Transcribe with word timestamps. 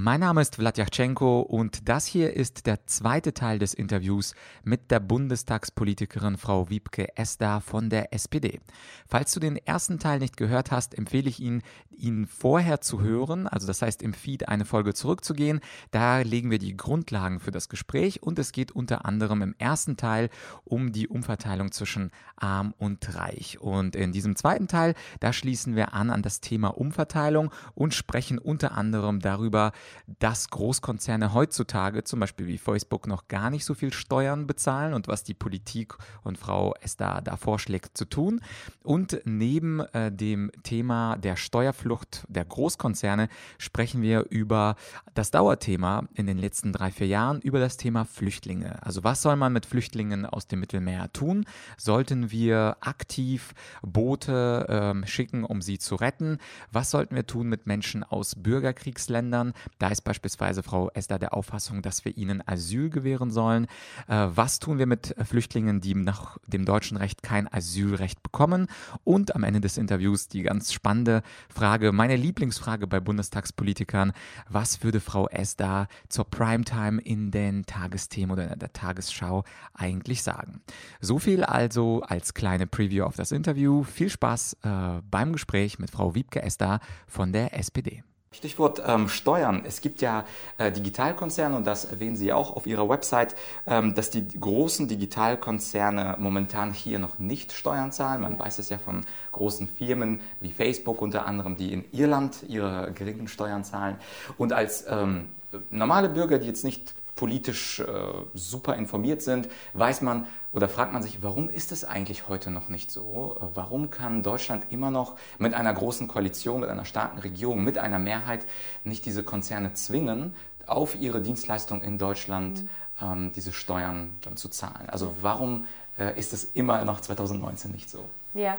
Mein 0.00 0.20
Name 0.20 0.42
ist 0.42 0.54
Vladyachenko 0.54 1.40
und 1.40 1.88
das 1.88 2.06
hier 2.06 2.32
ist 2.32 2.66
der 2.66 2.86
zweite 2.86 3.34
Teil 3.34 3.58
des 3.58 3.74
Interviews 3.74 4.36
mit 4.62 4.92
der 4.92 5.00
Bundestagspolitikerin 5.00 6.36
Frau 6.36 6.70
Wiebke 6.70 7.16
Esda 7.16 7.58
von 7.58 7.90
der 7.90 8.12
SPD. 8.12 8.60
Falls 9.08 9.34
du 9.34 9.40
den 9.40 9.56
ersten 9.56 9.98
Teil 9.98 10.20
nicht 10.20 10.36
gehört 10.36 10.70
hast, 10.70 10.96
empfehle 10.96 11.28
ich 11.28 11.40
ihn, 11.40 11.62
ihn 11.90 12.28
vorher 12.28 12.80
zu 12.80 13.00
hören, 13.02 13.48
also 13.48 13.66
das 13.66 13.82
heißt 13.82 14.00
im 14.04 14.14
Feed 14.14 14.48
eine 14.48 14.64
Folge 14.64 14.94
zurückzugehen. 14.94 15.58
Da 15.90 16.20
legen 16.20 16.52
wir 16.52 16.60
die 16.60 16.76
Grundlagen 16.76 17.40
für 17.40 17.50
das 17.50 17.68
Gespräch 17.68 18.22
und 18.22 18.38
es 18.38 18.52
geht 18.52 18.70
unter 18.70 19.04
anderem 19.04 19.42
im 19.42 19.56
ersten 19.58 19.96
Teil 19.96 20.30
um 20.64 20.92
die 20.92 21.08
Umverteilung 21.08 21.72
zwischen 21.72 22.12
arm 22.36 22.72
und 22.78 23.16
reich. 23.16 23.58
Und 23.60 23.96
in 23.96 24.12
diesem 24.12 24.36
zweiten 24.36 24.68
Teil, 24.68 24.94
da 25.18 25.32
schließen 25.32 25.74
wir 25.74 25.92
an 25.92 26.10
an 26.10 26.22
das 26.22 26.40
Thema 26.40 26.68
Umverteilung 26.68 27.50
und 27.74 27.94
sprechen 27.94 28.38
unter 28.38 28.78
anderem 28.78 29.18
darüber, 29.18 29.72
dass 30.18 30.50
Großkonzerne 30.50 31.34
heutzutage, 31.34 32.04
zum 32.04 32.20
Beispiel 32.20 32.46
wie 32.46 32.58
Facebook, 32.58 33.06
noch 33.06 33.28
gar 33.28 33.50
nicht 33.50 33.64
so 33.64 33.74
viel 33.74 33.92
Steuern 33.92 34.46
bezahlen 34.46 34.94
und 34.94 35.08
was 35.08 35.24
die 35.24 35.34
Politik 35.34 35.94
und 36.22 36.38
Frau 36.38 36.74
Esther 36.80 37.20
da 37.22 37.36
vorschlägt 37.36 37.96
zu 37.96 38.04
tun. 38.04 38.40
Und 38.82 39.20
neben 39.24 39.80
äh, 39.80 40.10
dem 40.10 40.50
Thema 40.62 41.16
der 41.16 41.36
Steuerflucht 41.36 42.24
der 42.28 42.44
Großkonzerne 42.44 43.28
sprechen 43.58 44.02
wir 44.02 44.26
über 44.30 44.76
das 45.14 45.30
Dauerthema 45.30 46.08
in 46.14 46.26
den 46.26 46.38
letzten 46.38 46.72
drei, 46.72 46.90
vier 46.90 47.06
Jahren, 47.06 47.40
über 47.40 47.58
das 47.58 47.76
Thema 47.76 48.04
Flüchtlinge. 48.04 48.82
Also 48.82 49.04
was 49.04 49.22
soll 49.22 49.36
man 49.36 49.52
mit 49.52 49.66
Flüchtlingen 49.66 50.26
aus 50.26 50.46
dem 50.46 50.60
Mittelmeer 50.60 51.12
tun? 51.12 51.44
Sollten 51.76 52.30
wir 52.30 52.76
aktiv 52.80 53.54
Boote 53.82 54.66
ähm, 54.68 55.06
schicken, 55.06 55.44
um 55.44 55.62
sie 55.62 55.78
zu 55.78 55.94
retten? 55.94 56.38
Was 56.72 56.90
sollten 56.90 57.14
wir 57.14 57.26
tun 57.26 57.48
mit 57.48 57.66
Menschen 57.66 58.04
aus 58.04 58.34
Bürgerkriegsländern? 58.36 59.52
Da 59.78 59.88
ist 59.88 60.02
beispielsweise 60.02 60.62
Frau 60.62 60.90
Esther 60.90 61.18
der 61.18 61.34
Auffassung, 61.34 61.82
dass 61.82 62.04
wir 62.04 62.16
ihnen 62.16 62.42
Asyl 62.46 62.90
gewähren 62.90 63.30
sollen. 63.30 63.66
Äh, 64.08 64.26
was 64.34 64.58
tun 64.58 64.78
wir 64.78 64.86
mit 64.86 65.14
Flüchtlingen, 65.24 65.80
die 65.80 65.94
nach 65.94 66.38
dem 66.46 66.64
deutschen 66.64 66.96
Recht 66.96 67.22
kein 67.22 67.52
Asylrecht 67.52 68.22
bekommen? 68.22 68.66
Und 69.04 69.34
am 69.34 69.44
Ende 69.44 69.60
des 69.60 69.78
Interviews 69.78 70.28
die 70.28 70.42
ganz 70.42 70.72
spannende 70.72 71.22
Frage, 71.48 71.92
meine 71.92 72.16
Lieblingsfrage 72.16 72.86
bei 72.86 73.00
Bundestagspolitikern, 73.00 74.12
was 74.48 74.82
würde 74.82 75.00
Frau 75.00 75.28
Esther 75.28 75.88
zur 76.08 76.24
Primetime 76.24 77.00
in 77.00 77.30
den 77.30 77.64
Tagesthemen 77.66 78.32
oder 78.32 78.52
in 78.52 78.58
der 78.58 78.72
Tagesschau 78.72 79.44
eigentlich 79.74 80.22
sagen? 80.22 80.60
So 81.00 81.18
viel 81.18 81.44
also 81.44 82.02
als 82.02 82.34
kleine 82.34 82.66
Preview 82.66 83.04
auf 83.04 83.16
das 83.16 83.32
Interview. 83.32 83.84
Viel 83.84 84.10
Spaß 84.10 84.56
äh, 84.62 85.02
beim 85.08 85.32
Gespräch 85.32 85.78
mit 85.78 85.90
Frau 85.90 86.14
Wiebke 86.14 86.42
Esther 86.42 86.80
von 87.06 87.32
der 87.32 87.56
SPD. 87.56 88.02
Stichwort 88.30 88.82
ähm, 88.86 89.08
Steuern. 89.08 89.62
Es 89.66 89.80
gibt 89.80 90.02
ja 90.02 90.24
äh, 90.58 90.70
Digitalkonzerne 90.70 91.56
und 91.56 91.66
das 91.66 91.86
erwähnen 91.86 92.16
Sie 92.16 92.32
auch 92.32 92.54
auf 92.54 92.66
Ihrer 92.66 92.88
Website, 92.88 93.34
ähm, 93.66 93.94
dass 93.94 94.10
die 94.10 94.28
großen 94.28 94.86
Digitalkonzerne 94.86 96.16
momentan 96.18 96.72
hier 96.72 96.98
noch 96.98 97.18
nicht 97.18 97.52
Steuern 97.52 97.90
zahlen. 97.90 98.20
Man 98.20 98.38
weiß 98.38 98.58
es 98.58 98.68
ja 98.68 98.78
von 98.78 99.06
großen 99.32 99.66
Firmen 99.66 100.20
wie 100.40 100.52
Facebook 100.52 101.00
unter 101.00 101.26
anderem, 101.26 101.56
die 101.56 101.72
in 101.72 101.84
Irland 101.92 102.44
ihre 102.46 102.92
geringen 102.92 103.28
Steuern 103.28 103.64
zahlen. 103.64 103.96
Und 104.36 104.52
als 104.52 104.84
ähm, 104.88 105.30
normale 105.70 106.10
Bürger, 106.10 106.38
die 106.38 106.46
jetzt 106.46 106.64
nicht 106.64 106.94
politisch 107.18 107.80
äh, 107.80 107.84
super 108.32 108.76
informiert 108.76 109.22
sind, 109.22 109.48
weiß 109.72 110.02
man 110.02 110.26
oder 110.52 110.68
fragt 110.68 110.92
man 110.92 111.02
sich, 111.02 111.20
warum 111.20 111.50
ist 111.50 111.72
es 111.72 111.84
eigentlich 111.84 112.28
heute 112.28 112.52
noch 112.52 112.68
nicht 112.68 112.92
so? 112.92 113.36
Warum 113.54 113.90
kann 113.90 114.22
Deutschland 114.22 114.66
immer 114.70 114.92
noch 114.92 115.16
mit 115.36 115.52
einer 115.52 115.74
großen 115.74 116.06
Koalition, 116.06 116.60
mit 116.60 116.70
einer 116.70 116.84
starken 116.84 117.18
Regierung, 117.18 117.64
mit 117.64 117.76
einer 117.76 117.98
Mehrheit 117.98 118.46
nicht 118.84 119.04
diese 119.04 119.24
Konzerne 119.24 119.72
zwingen, 119.72 120.36
auf 120.68 120.94
ihre 120.94 121.20
Dienstleistung 121.20 121.82
in 121.82 121.98
Deutschland 121.98 122.62
mhm. 122.62 122.68
ähm, 123.02 123.32
diese 123.34 123.52
Steuern 123.52 124.14
dann 124.20 124.36
zu 124.36 124.48
zahlen? 124.48 124.88
Also 124.88 125.16
warum 125.20 125.66
äh, 125.98 126.16
ist 126.16 126.32
es 126.32 126.44
immer 126.44 126.84
noch 126.84 127.00
2019 127.00 127.72
nicht 127.72 127.90
so? 127.90 128.04
Ja, 128.32 128.58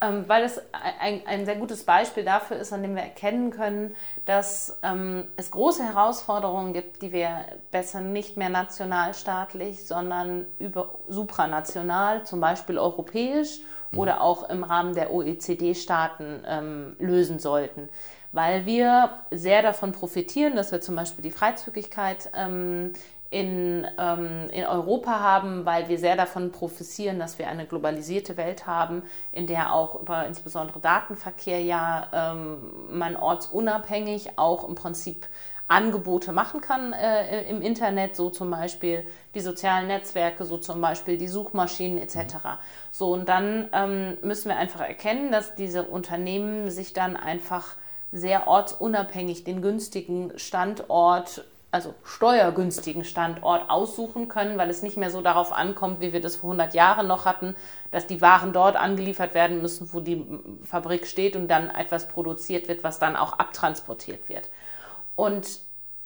ähm, 0.00 0.24
weil 0.26 0.44
es 0.44 0.60
ein, 0.72 1.22
ein, 1.26 1.44
sehr 1.44 1.56
gutes 1.56 1.84
Beispiel 1.84 2.24
dafür 2.24 2.56
ist, 2.56 2.72
an 2.72 2.82
dem 2.82 2.94
wir 2.94 3.02
erkennen 3.02 3.50
können, 3.50 3.94
dass 4.24 4.78
ähm, 4.82 5.24
es 5.36 5.50
große 5.50 5.84
Herausforderungen 5.84 6.72
gibt, 6.72 7.02
die 7.02 7.12
wir 7.12 7.44
besser 7.70 8.00
nicht 8.00 8.36
mehr 8.36 8.48
nationalstaatlich, 8.48 9.86
sondern 9.86 10.46
über, 10.58 10.96
supranational, 11.08 12.24
zum 12.24 12.40
Beispiel 12.40 12.78
europäisch 12.78 13.60
mhm. 13.90 13.98
oder 13.98 14.20
auch 14.20 14.48
im 14.48 14.64
Rahmen 14.64 14.94
der 14.94 15.12
OECD-Staaten 15.12 16.44
ähm, 16.46 16.96
lösen 16.98 17.38
sollten. 17.38 17.88
Weil 18.32 18.66
wir 18.66 19.10
sehr 19.30 19.62
davon 19.62 19.92
profitieren, 19.92 20.56
dass 20.56 20.72
wir 20.72 20.80
zum 20.80 20.96
Beispiel 20.96 21.22
die 21.22 21.30
Freizügigkeit 21.30 22.30
ähm, 22.34 22.92
in, 23.34 23.84
ähm, 23.98 24.48
in 24.52 24.64
Europa 24.64 25.18
haben, 25.18 25.66
weil 25.66 25.88
wir 25.88 25.98
sehr 25.98 26.14
davon 26.14 26.52
profitieren, 26.52 27.18
dass 27.18 27.36
wir 27.36 27.48
eine 27.48 27.66
globalisierte 27.66 28.36
Welt 28.36 28.68
haben, 28.68 29.02
in 29.32 29.48
der 29.48 29.74
auch 29.74 30.00
über 30.00 30.24
insbesondere 30.24 30.78
Datenverkehr 30.78 31.60
ja 31.60 32.06
ähm, 32.12 32.58
man 32.92 33.16
ortsunabhängig 33.16 34.38
auch 34.38 34.68
im 34.68 34.76
Prinzip 34.76 35.26
Angebote 35.66 36.30
machen 36.30 36.60
kann 36.60 36.92
äh, 36.92 37.42
im 37.48 37.60
Internet, 37.60 38.14
so 38.14 38.30
zum 38.30 38.52
Beispiel 38.52 39.04
die 39.34 39.40
sozialen 39.40 39.88
Netzwerke, 39.88 40.44
so 40.44 40.56
zum 40.56 40.80
Beispiel 40.80 41.18
die 41.18 41.26
Suchmaschinen 41.26 41.98
etc. 41.98 42.36
So 42.92 43.12
und 43.12 43.28
dann 43.28 43.68
ähm, 43.72 44.16
müssen 44.22 44.48
wir 44.48 44.58
einfach 44.58 44.80
erkennen, 44.80 45.32
dass 45.32 45.56
diese 45.56 45.82
Unternehmen 45.82 46.70
sich 46.70 46.92
dann 46.92 47.16
einfach 47.16 47.74
sehr 48.12 48.46
ortsunabhängig 48.46 49.42
den 49.42 49.60
günstigen 49.60 50.38
Standort 50.38 51.44
also 51.74 51.92
steuergünstigen 52.04 53.04
Standort 53.04 53.68
aussuchen 53.68 54.28
können, 54.28 54.56
weil 54.58 54.70
es 54.70 54.82
nicht 54.82 54.96
mehr 54.96 55.10
so 55.10 55.22
darauf 55.22 55.52
ankommt, 55.52 56.00
wie 56.00 56.12
wir 56.12 56.20
das 56.20 56.36
vor 56.36 56.52
100 56.52 56.72
Jahren 56.72 57.08
noch 57.08 57.24
hatten, 57.24 57.56
dass 57.90 58.06
die 58.06 58.22
Waren 58.22 58.52
dort 58.52 58.76
angeliefert 58.76 59.34
werden 59.34 59.60
müssen, 59.60 59.92
wo 59.92 59.98
die 59.98 60.24
Fabrik 60.64 61.04
steht 61.04 61.34
und 61.34 61.48
dann 61.48 61.70
etwas 61.70 62.06
produziert 62.06 62.68
wird, 62.68 62.84
was 62.84 63.00
dann 63.00 63.16
auch 63.16 63.40
abtransportiert 63.40 64.28
wird. 64.28 64.48
Und 65.16 65.60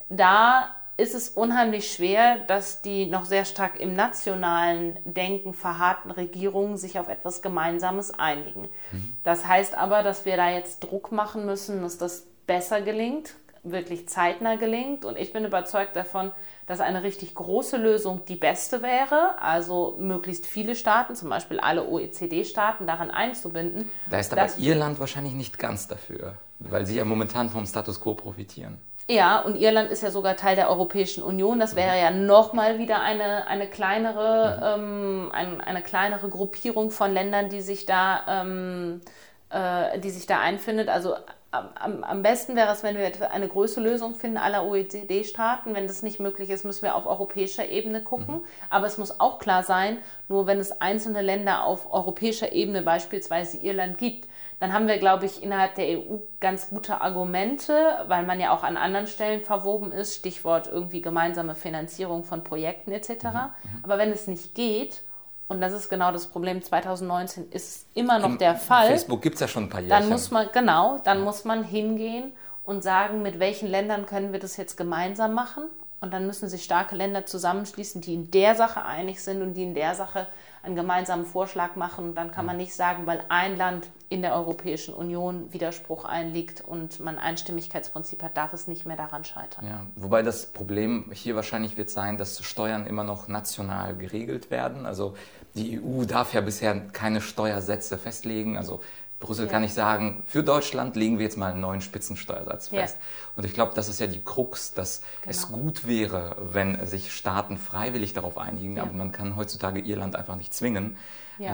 da 0.08 0.74
ist 0.96 1.14
es 1.14 1.28
unheimlich 1.28 1.92
schwer, 1.92 2.38
dass 2.38 2.80
die 2.80 3.04
noch 3.04 3.26
sehr 3.26 3.44
stark 3.44 3.78
im 3.78 3.92
nationalen 3.92 4.98
Denken 5.04 5.52
verharrten 5.52 6.10
Regierungen 6.10 6.78
sich 6.78 6.98
auf 6.98 7.08
etwas 7.08 7.42
Gemeinsames 7.42 8.18
einigen. 8.18 8.70
Mhm. 8.90 9.12
Das 9.22 9.46
heißt 9.46 9.76
aber, 9.76 10.02
dass 10.02 10.24
wir 10.24 10.38
da 10.38 10.48
jetzt 10.48 10.80
Druck 10.80 11.12
machen 11.12 11.44
müssen, 11.44 11.82
dass 11.82 11.98
das 11.98 12.24
besser 12.46 12.80
gelingt, 12.80 13.34
wirklich 13.72 14.08
zeitnah 14.08 14.56
gelingt. 14.56 15.04
Und 15.04 15.16
ich 15.16 15.32
bin 15.32 15.44
überzeugt 15.44 15.96
davon, 15.96 16.32
dass 16.66 16.80
eine 16.80 17.02
richtig 17.02 17.34
große 17.34 17.76
Lösung 17.76 18.24
die 18.26 18.36
beste 18.36 18.82
wäre, 18.82 19.40
also 19.40 19.96
möglichst 19.98 20.46
viele 20.46 20.74
Staaten, 20.74 21.16
zum 21.16 21.30
Beispiel 21.30 21.58
alle 21.60 21.88
OECD-Staaten, 21.88 22.86
daran 22.86 23.10
einzubinden. 23.10 23.90
Da 24.10 24.18
ist 24.18 24.32
aber 24.32 24.46
Irland 24.58 25.00
wahrscheinlich 25.00 25.32
nicht 25.32 25.58
ganz 25.58 25.88
dafür, 25.88 26.34
weil 26.58 26.84
sie 26.84 26.96
ja 26.96 27.04
momentan 27.04 27.48
vom 27.48 27.64
Status 27.64 28.00
quo 28.00 28.14
profitieren. 28.14 28.78
Ja, 29.10 29.40
und 29.40 29.56
Irland 29.56 29.90
ist 29.90 30.02
ja 30.02 30.10
sogar 30.10 30.36
Teil 30.36 30.54
der 30.54 30.68
Europäischen 30.68 31.22
Union. 31.22 31.58
Das 31.58 31.76
wäre 31.76 31.98
ja 31.98 32.10
nochmal 32.10 32.78
wieder 32.78 33.00
eine, 33.00 33.46
eine, 33.46 33.66
kleinere, 33.66 34.76
ähm, 34.76 35.30
ein, 35.32 35.62
eine 35.62 35.80
kleinere 35.80 36.28
Gruppierung 36.28 36.90
von 36.90 37.14
Ländern, 37.14 37.48
die 37.48 37.62
sich 37.62 37.86
da, 37.86 38.20
ähm, 38.28 39.00
äh, 39.48 39.98
die 40.00 40.10
sich 40.10 40.26
da 40.26 40.40
einfindet. 40.40 40.90
Also 40.90 41.14
am, 41.50 42.04
am, 42.04 42.22
besten 42.22 42.56
wäre 42.56 42.72
es, 42.72 42.82
wenn 42.82 42.96
wir 42.96 43.30
eine 43.30 43.48
größere 43.48 43.82
Lösung 43.82 44.14
finden 44.14 44.36
aller 44.36 44.66
OECD-Staaten. 44.66 45.74
Wenn 45.74 45.86
das 45.86 46.02
nicht 46.02 46.20
möglich 46.20 46.50
ist, 46.50 46.64
müssen 46.64 46.82
wir 46.82 46.94
auf 46.94 47.06
europäischer 47.06 47.68
Ebene 47.68 48.02
gucken. 48.02 48.36
Mhm. 48.36 48.44
Aber 48.68 48.86
es 48.86 48.98
muss 48.98 49.18
auch 49.18 49.38
klar 49.38 49.62
sein, 49.62 49.98
nur 50.28 50.46
wenn 50.46 50.58
es 50.58 50.80
einzelne 50.80 51.22
Länder 51.22 51.64
auf 51.64 51.90
europäischer 51.90 52.52
Ebene, 52.52 52.82
beispielsweise 52.82 53.58
Irland, 53.58 53.96
gibt, 53.96 54.28
dann 54.60 54.72
haben 54.72 54.88
wir, 54.88 54.98
glaube 54.98 55.24
ich, 55.24 55.42
innerhalb 55.42 55.76
der 55.76 55.98
EU 55.98 56.18
ganz 56.40 56.68
gute 56.68 57.00
Argumente, 57.00 57.72
weil 58.08 58.26
man 58.26 58.40
ja 58.40 58.52
auch 58.52 58.64
an 58.64 58.76
anderen 58.76 59.06
Stellen 59.06 59.42
verwoben 59.42 59.92
ist, 59.92 60.16
Stichwort 60.16 60.66
irgendwie 60.66 61.00
gemeinsame 61.00 61.54
Finanzierung 61.54 62.24
von 62.24 62.44
Projekten 62.44 62.92
etc. 62.92 63.08
Mhm. 63.08 63.20
mhm. 63.22 63.50
Aber 63.84 63.96
wenn 63.96 64.10
es 64.10 64.26
nicht 64.26 64.54
geht, 64.54 65.02
und 65.48 65.62
das 65.62 65.72
ist 65.72 65.88
genau 65.88 66.12
das 66.12 66.26
Problem. 66.26 66.62
2019 66.62 67.50
ist 67.50 67.86
immer 67.94 68.18
noch 68.18 68.28
Im 68.30 68.38
der 68.38 68.54
Fall. 68.54 68.88
Facebook 68.88 69.22
gibt 69.22 69.36
es 69.36 69.40
ja 69.40 69.48
schon 69.48 69.64
ein 69.64 69.68
paar 69.70 69.80
Jahre. 69.80 70.02
Dann 70.02 70.10
muss 70.10 70.30
man, 70.30 70.48
genau, 70.52 70.98
dann 71.04 71.18
ja. 71.18 71.24
muss 71.24 71.44
man 71.44 71.64
hingehen 71.64 72.32
und 72.64 72.82
sagen, 72.82 73.22
mit 73.22 73.38
welchen 73.38 73.66
Ländern 73.66 74.04
können 74.04 74.32
wir 74.32 74.40
das 74.40 74.58
jetzt 74.58 74.76
gemeinsam 74.76 75.32
machen. 75.32 75.64
Und 76.00 76.12
dann 76.12 76.26
müssen 76.26 76.48
sich 76.48 76.62
starke 76.62 76.94
Länder 76.94 77.26
zusammenschließen, 77.26 78.02
die 78.02 78.14
in 78.14 78.30
der 78.30 78.54
Sache 78.54 78.84
einig 78.84 79.22
sind 79.22 79.42
und 79.42 79.54
die 79.54 79.64
in 79.64 79.74
der 79.74 79.94
Sache 79.94 80.26
einen 80.62 80.76
gemeinsamen 80.76 81.24
Vorschlag 81.24 81.76
machen. 81.76 82.10
Und 82.10 82.14
dann 82.14 82.30
kann 82.30 82.44
man 82.44 82.58
nicht 82.58 82.74
sagen, 82.74 83.06
weil 83.06 83.24
ein 83.30 83.56
Land 83.56 83.88
in 84.10 84.22
der 84.22 84.34
Europäischen 84.34 84.94
Union 84.94 85.52
Widerspruch 85.52 86.04
einliegt 86.04 86.62
und 86.62 86.98
man 87.00 87.18
Einstimmigkeitsprinzip 87.18 88.22
hat, 88.22 88.36
darf 88.36 88.54
es 88.54 88.66
nicht 88.66 88.86
mehr 88.86 88.96
daran 88.96 89.24
scheitern. 89.24 89.66
Ja, 89.66 89.86
wobei 89.96 90.22
das 90.22 90.46
Problem 90.46 91.10
hier 91.12 91.36
wahrscheinlich 91.36 91.76
wird 91.76 91.90
sein, 91.90 92.16
dass 92.16 92.42
Steuern 92.42 92.86
immer 92.86 93.04
noch 93.04 93.28
national 93.28 93.94
geregelt 93.96 94.50
werden. 94.50 94.86
Also 94.86 95.14
die 95.54 95.78
EU 95.78 96.04
darf 96.04 96.32
ja 96.32 96.40
bisher 96.40 96.80
keine 96.92 97.20
Steuersätze 97.20 97.98
festlegen. 97.98 98.56
Also 98.56 98.80
Brüssel 99.20 99.44
ja. 99.44 99.52
kann 99.52 99.62
nicht 99.62 99.74
sagen, 99.74 100.22
für 100.26 100.42
Deutschland 100.42 100.96
legen 100.96 101.18
wir 101.18 101.24
jetzt 101.24 101.36
mal 101.36 101.52
einen 101.52 101.60
neuen 101.60 101.82
Spitzensteuersatz 101.82 102.68
fest. 102.68 102.96
Ja. 102.98 103.32
Und 103.36 103.44
ich 103.44 103.52
glaube, 103.52 103.72
das 103.74 103.90
ist 103.90 104.00
ja 104.00 104.06
die 104.06 104.22
Krux, 104.24 104.72
dass 104.72 105.02
genau. 105.20 105.30
es 105.30 105.48
gut 105.48 105.86
wäre, 105.86 106.36
wenn 106.40 106.86
sich 106.86 107.12
Staaten 107.12 107.58
freiwillig 107.58 108.14
darauf 108.14 108.38
einigen, 108.38 108.76
ja. 108.76 108.84
aber 108.84 108.92
man 108.92 109.12
kann 109.12 109.36
heutzutage 109.36 109.80
Irland 109.80 110.16
einfach 110.16 110.36
nicht 110.36 110.54
zwingen, 110.54 110.96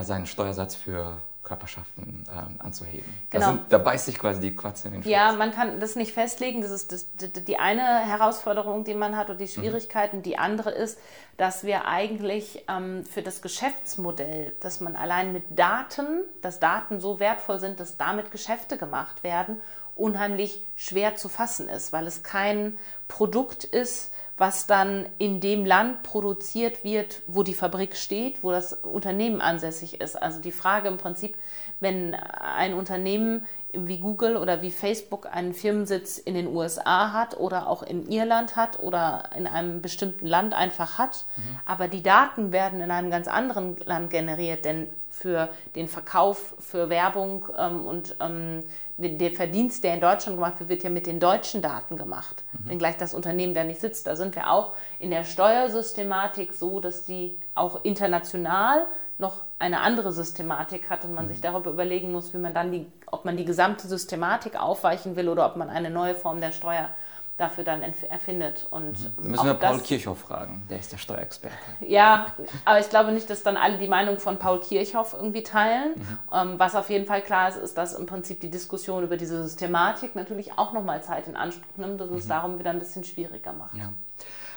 seinen 0.03 0.27
Steuersatz 0.27 0.75
für 0.75 1.19
Körperschaften 1.45 2.25
äh, 2.29 2.63
anzuheben. 2.63 3.13
Genau. 3.31 3.45
Da, 3.45 3.53
sind, 3.53 3.73
da, 3.73 3.79
beißt 3.79 4.07
sich 4.07 4.19
quasi 4.19 4.41
die 4.41 4.57
Quatsch 4.57 4.87
in 4.87 4.93
den 4.93 5.03
Schutz. 5.03 5.13
Ja, 5.13 5.33
man 5.33 5.53
kann 5.53 5.79
das 5.79 5.95
nicht 5.95 6.13
festlegen. 6.13 6.63
Das 6.63 6.71
ist 6.71 6.91
das, 6.91 7.07
die 7.17 7.59
eine 7.59 7.83
Herausforderung, 7.83 8.85
die 8.85 8.95
man 8.95 9.17
hat 9.17 9.31
und 9.31 9.39
die 9.39 9.45
mhm. 9.45 9.49
Schwierigkeiten. 9.49 10.19
Mhm. 10.19 10.23
Die 10.23 10.39
andere 10.39 10.71
ist, 10.71 10.99
dass 11.37 11.65
wir 11.65 11.87
eigentlich 11.87 12.65
ähm, 12.69 13.05
für 13.05 13.23
das 13.23 13.43
Geschäftsmodell, 13.43 14.55
dass 14.61 14.81
man 14.81 14.97
allein 14.97 15.33
mit 15.33 15.59
Daten, 15.59 16.23
dass 16.43 16.61
Daten 16.61 16.99
so 17.01 17.21
wertvoll 17.21 17.61
sind, 17.61 17.79
dass 17.79 17.97
damit 17.97 18.31
Geschäfte 18.31 18.79
gemacht 18.79 19.23
werden, 19.23 19.61
unheimlich 19.97 20.63
schwer 20.77 21.17
zu 21.17 21.29
fassen 21.29 21.69
ist, 21.69 21.93
weil 21.93 22.07
es 22.07 22.23
kein 22.23 22.77
Produkt 23.09 23.65
ist, 23.65 24.13
was 24.37 24.67
dann 24.67 25.07
in 25.19 25.41
dem 25.41 25.65
Land 25.65 26.03
produziert 26.03 26.83
wird, 26.83 27.23
wo 27.27 27.45
die 27.45 27.55
Fabrik 27.55 27.97
steht, 27.97 28.43
wo 28.43 28.51
das 28.51 28.73
Unternehmen 28.73 29.41
ansässig 29.41 30.01
ist. 30.01 30.21
Also 30.21 30.41
die 30.41 30.51
Frage 30.51 30.89
im 30.89 30.97
Prinzip, 30.97 31.37
wenn 31.79 32.15
ein 32.15 32.75
Unternehmen 32.75 33.47
wie 33.73 33.99
Google 33.99 34.37
oder 34.37 34.63
wie 34.63 34.71
Facebook 34.71 35.27
einen 35.31 35.53
Firmensitz 35.53 36.19
in 36.19 36.35
den 36.35 36.49
USA 36.49 37.13
hat 37.13 37.37
oder 37.37 37.69
auch 37.69 37.83
in 37.83 38.09
Irland 38.09 38.57
hat 38.57 38.81
oder 38.81 39.31
in 39.37 39.47
einem 39.47 39.83
bestimmten 39.83 40.27
Land 40.27 40.55
einfach 40.55 40.99
hat, 40.99 41.25
mhm. 41.37 41.59
aber 41.65 41.89
die 41.89 42.03
Daten 42.03 42.53
werden 42.53 42.81
in 42.81 42.91
einem 42.91 43.11
ganz 43.11 43.29
anderen 43.29 43.77
Land 43.85 44.11
generiert, 44.11 44.65
denn 44.65 44.89
für 45.11 45.49
den 45.77 45.89
Verkauf, 45.89 46.55
für 46.59 46.89
Werbung 46.89 47.49
ähm, 47.57 47.87
und 47.87 48.17
ähm, 48.21 48.65
der 48.97 49.31
Verdienst, 49.33 49.83
der 49.83 49.95
in 49.95 50.01
Deutschland 50.01 50.37
gemacht 50.37 50.61
wird, 50.61 50.69
wird 50.69 50.83
ja 50.85 50.91
mit 50.91 51.07
den 51.07 51.19
deutschen 51.19 51.63
Daten 51.63 51.97
gemacht. 51.97 52.45
Mhm. 52.53 52.71
Wenngleich 52.71 52.97
das 52.97 53.15
Unternehmen 53.15 53.55
da 53.55 53.65
nicht 53.65 53.81
sitzt. 53.81 54.07
Da 54.07 54.15
sind 54.15 54.37
wir 54.37 54.51
auch 54.51 54.73
in 54.99 55.11
der 55.11 55.25
Steuersystematik 55.25 56.53
so, 56.53 56.81
dass 56.81 57.05
die 57.05 57.39
auch 57.55 57.85
international 57.85 58.87
noch 59.19 59.43
eine 59.59 59.81
andere 59.81 60.13
Systematik 60.13 60.91
hat 60.91 61.05
und 61.05 61.15
man 61.15 61.27
mhm. 61.27 61.31
sich 61.31 61.41
darüber 61.41 61.71
überlegen 61.71 62.13
muss, 62.13 62.35
wie 62.35 62.39
man 62.39 62.55
dann 62.55 62.73
die, 62.73 62.87
ob 63.07 63.25
man 63.25 63.37
die 63.37 63.45
gesamte 63.45 63.87
Systematik 63.87 64.61
aufweichen 64.61 65.17
will 65.17 65.29
oder 65.29 65.47
ob 65.47 65.57
man 65.57 65.71
eine 65.71 65.91
neue 65.91 66.15
Form 66.15 66.41
der 66.41 66.53
Steuer 66.53 66.91
dafür 67.37 67.65
dann 67.65 67.83
erfindet. 67.83 68.67
Und 68.71 68.99
mhm. 69.01 69.13
Da 69.17 69.29
müssen 69.29 69.47
wir 69.47 69.55
Paul 69.55 69.79
das, 69.79 69.83
Kirchhoff 69.83 70.21
fragen, 70.21 70.63
der 70.71 70.79
ist 70.79 70.93
der 70.93 70.99
Steuerexperte. 70.99 71.57
Ja, 71.81 72.27
aber 72.65 72.79
ich 72.79 72.89
glaube 72.89 73.13
nicht, 73.13 73.29
dass 73.29 73.43
dann 73.43 73.57
alle 73.57 73.79
die 73.79 73.89
Meinung 73.89 74.19
von 74.19 74.39
Paul 74.39 74.61
Kirchhoff 74.61 75.15
irgendwie 75.15 75.43
teilen. 75.43 75.95
Mhm. 75.97 76.19
Ähm, 76.33 76.59
was 76.59 76.75
auf 76.75 76.91
jeden 76.91 77.07
Fall 77.07 77.23
klar 77.23 77.49
ist, 77.49 77.57
ist, 77.57 77.77
dass 77.77 77.95
im 77.95 78.07
Prinzip 78.07 78.41
die 78.41 78.51
Diskussion 78.51 79.03
über 79.03 79.17
diese 79.17 79.43
Systematik 79.43 80.15
natürlich 80.15 80.57
auch 80.59 80.73
nochmal 80.73 81.03
Zeit 81.03 81.27
in 81.27 81.37
Anspruch 81.37 81.77
nimmt 81.77 82.01
und 82.01 82.15
es 82.15 82.25
mhm. 82.25 82.29
darum 82.29 82.59
wieder 82.59 82.71
ein 82.71 82.79
bisschen 82.79 83.05
schwieriger 83.05 83.53
macht. 83.53 83.75
Ja. 83.77 83.93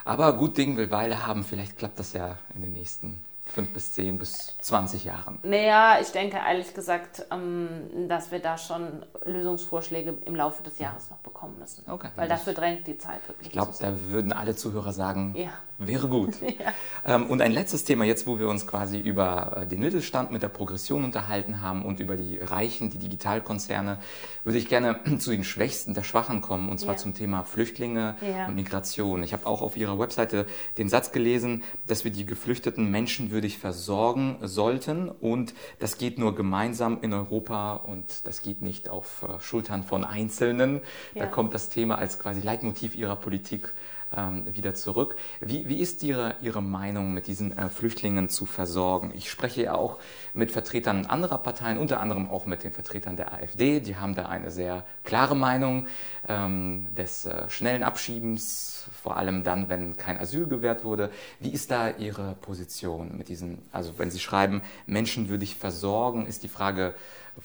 Aber 0.06 0.33
gut 0.33 0.57
Ding 0.57 0.77
will 0.77 0.91
Weile 0.91 1.27
haben, 1.27 1.44
vielleicht 1.44 1.77
klappt 1.77 2.00
das 2.00 2.13
ja 2.13 2.38
in 2.56 2.62
den 2.62 2.74
nächsten 2.74 3.25
fünf 3.52 3.70
bis 3.70 3.94
zehn 3.94 4.18
bis 4.18 4.58
20 4.60 5.06
Jahren? 5.06 5.40
Naja, 5.44 5.98
ich 6.02 6.10
denke 6.10 6.38
ehrlich 6.38 6.74
gesagt, 6.74 7.26
ähm, 7.32 8.08
dass 8.08 8.32
wir 8.32 8.40
da 8.40 8.58
schon 8.58 9.06
Lösungsvorschläge 9.26 10.18
im 10.26 10.36
Laufe 10.36 10.64
des 10.64 10.80
Jahres 10.80 11.10
noch 11.10 11.18
bekommen 11.18 11.58
müssen. 11.60 11.90
Okay. 11.90 12.10
Weil 12.16 12.28
dafür 12.28 12.54
drängt 12.54 12.88
die 12.88 12.98
Zeit 12.98 13.28
wirklich. 13.28 13.48
Ich 13.48 13.54
glaube, 13.54 13.74
da 13.80 13.94
würden 14.10 14.34
alle 14.34 14.56
Zuhörer 14.56 14.94
sagen, 14.94 15.36
ja. 15.38 15.50
wäre 15.78 16.08
gut. 16.08 16.42
ja. 16.42 16.74
Ähm, 17.06 17.28
und 17.28 17.42
ein 17.42 17.52
letztes 17.52 17.84
Thema 17.84 18.06
jetzt, 18.06 18.28
wo 18.28 18.40
wir 18.40 18.48
uns 18.50 18.68
quasi 18.68 19.00
über 19.00 19.58
äh, 19.62 19.68
den 19.68 19.82
Mittelstand 19.82 20.32
mit 20.32 20.44
der 20.44 20.50
Progression 20.50 21.04
unterhalten 21.04 21.62
haben 21.62 21.86
und 21.86 22.00
über 22.00 22.16
die 22.16 22.38
Reichen, 22.40 22.90
die 22.90 22.98
Digitalkonzerne, 22.98 24.00
würde 24.44 24.58
ich 24.58 24.68
gerne 24.70 25.00
zu 25.20 25.32
den 25.32 25.44
Schwächsten 25.44 25.94
der 25.94 26.04
Schwachen 26.04 26.42
kommen, 26.42 26.70
und 26.70 26.80
zwar 26.80 26.94
ja. 26.94 27.00
zum 27.00 27.14
Thema 27.14 27.44
Flüchtlinge 27.44 28.16
und 28.48 28.56
Migration. 28.56 29.24
Ich 29.24 29.34
habe 29.34 29.46
auch 29.46 29.62
auf 29.62 29.78
Ihrer 29.78 30.00
Webseite 30.00 30.46
den 30.78 30.90
Satz 30.90 31.12
gelesen, 31.12 31.64
dass 31.86 32.04
wir 32.04 32.12
die 32.12 32.26
geflüchteten 32.26 32.90
Menschen 32.90 33.32
menschenwürdig 33.38 33.57
versorgen 33.60 34.38
sollten. 34.42 35.10
Und 35.10 35.54
das 35.80 35.98
geht 35.98 36.18
nur 36.18 36.36
gemeinsam 36.36 37.00
in 37.01 37.13
Europa 37.13 37.75
und 37.75 38.25
das 38.25 38.42
geht 38.42 38.62
nicht 38.62 38.89
auf 38.89 39.24
äh, 39.24 39.39
Schultern 39.39 39.84
von 39.84 40.04
Einzelnen. 40.04 40.81
Ja. 41.13 41.24
Da 41.24 41.25
kommt 41.28 41.54
das 41.54 41.69
Thema 41.69 41.98
als 41.98 42.19
quasi 42.19 42.42
Leitmotiv 42.42 42.95
ihrer 42.95 43.16
Politik 43.16 43.74
wieder 44.12 44.74
zurück. 44.74 45.15
Wie, 45.42 45.68
wie 45.68 45.80
ist 45.80 46.01
Ihre, 46.04 46.36
Ihre 46.42 46.62
Meinung, 46.62 47.13
mit 47.13 47.27
diesen 47.27 47.57
äh, 47.57 47.69
Flüchtlingen 47.69 48.30
zu 48.30 48.45
versorgen? 48.45 49.12
Ich 49.15 49.30
spreche 49.30 49.63
ja 49.63 49.75
auch 49.75 49.98
mit 50.33 50.51
Vertretern 50.51 51.06
anderer 51.06 51.38
Parteien, 51.38 51.77
unter 51.77 52.00
anderem 52.00 52.30
auch 52.30 52.45
mit 52.45 52.63
den 52.63 52.71
Vertretern 52.71 53.18
der 53.18 53.33
AfD. 53.33 53.80
Die 53.80 53.98
haben 53.98 54.15
da 54.15 54.27
eine 54.27 54.51
sehr 54.51 54.86
klare 55.04 55.36
Meinung 55.36 55.88
ähm, 56.27 56.88
des 56.95 57.25
äh, 57.25 57.50
schnellen 57.50 57.83
Abschiebens, 57.83 58.88
vor 59.01 59.18
allem 59.18 59.44
dann, 59.44 59.69
wenn 59.69 59.98
kein 59.98 60.18
Asyl 60.19 60.48
gewährt 60.48 60.83
wurde. 60.83 61.12
Wie 61.39 61.50
ist 61.50 61.71
da 61.71 61.89
Ihre 61.89 62.36
Position 62.42 63.18
mit 63.18 63.27
diesen, 63.27 63.57
also 63.71 63.94
wenn 63.98 64.12
Sie 64.12 64.19
schreiben, 64.19 64.62
Menschen 64.86 65.30
würde 65.30 65.44
ich 65.44 65.56
versorgen, 65.56 66.25
ist 66.25 66.44
die 66.44 66.48
Frage, 66.48 66.94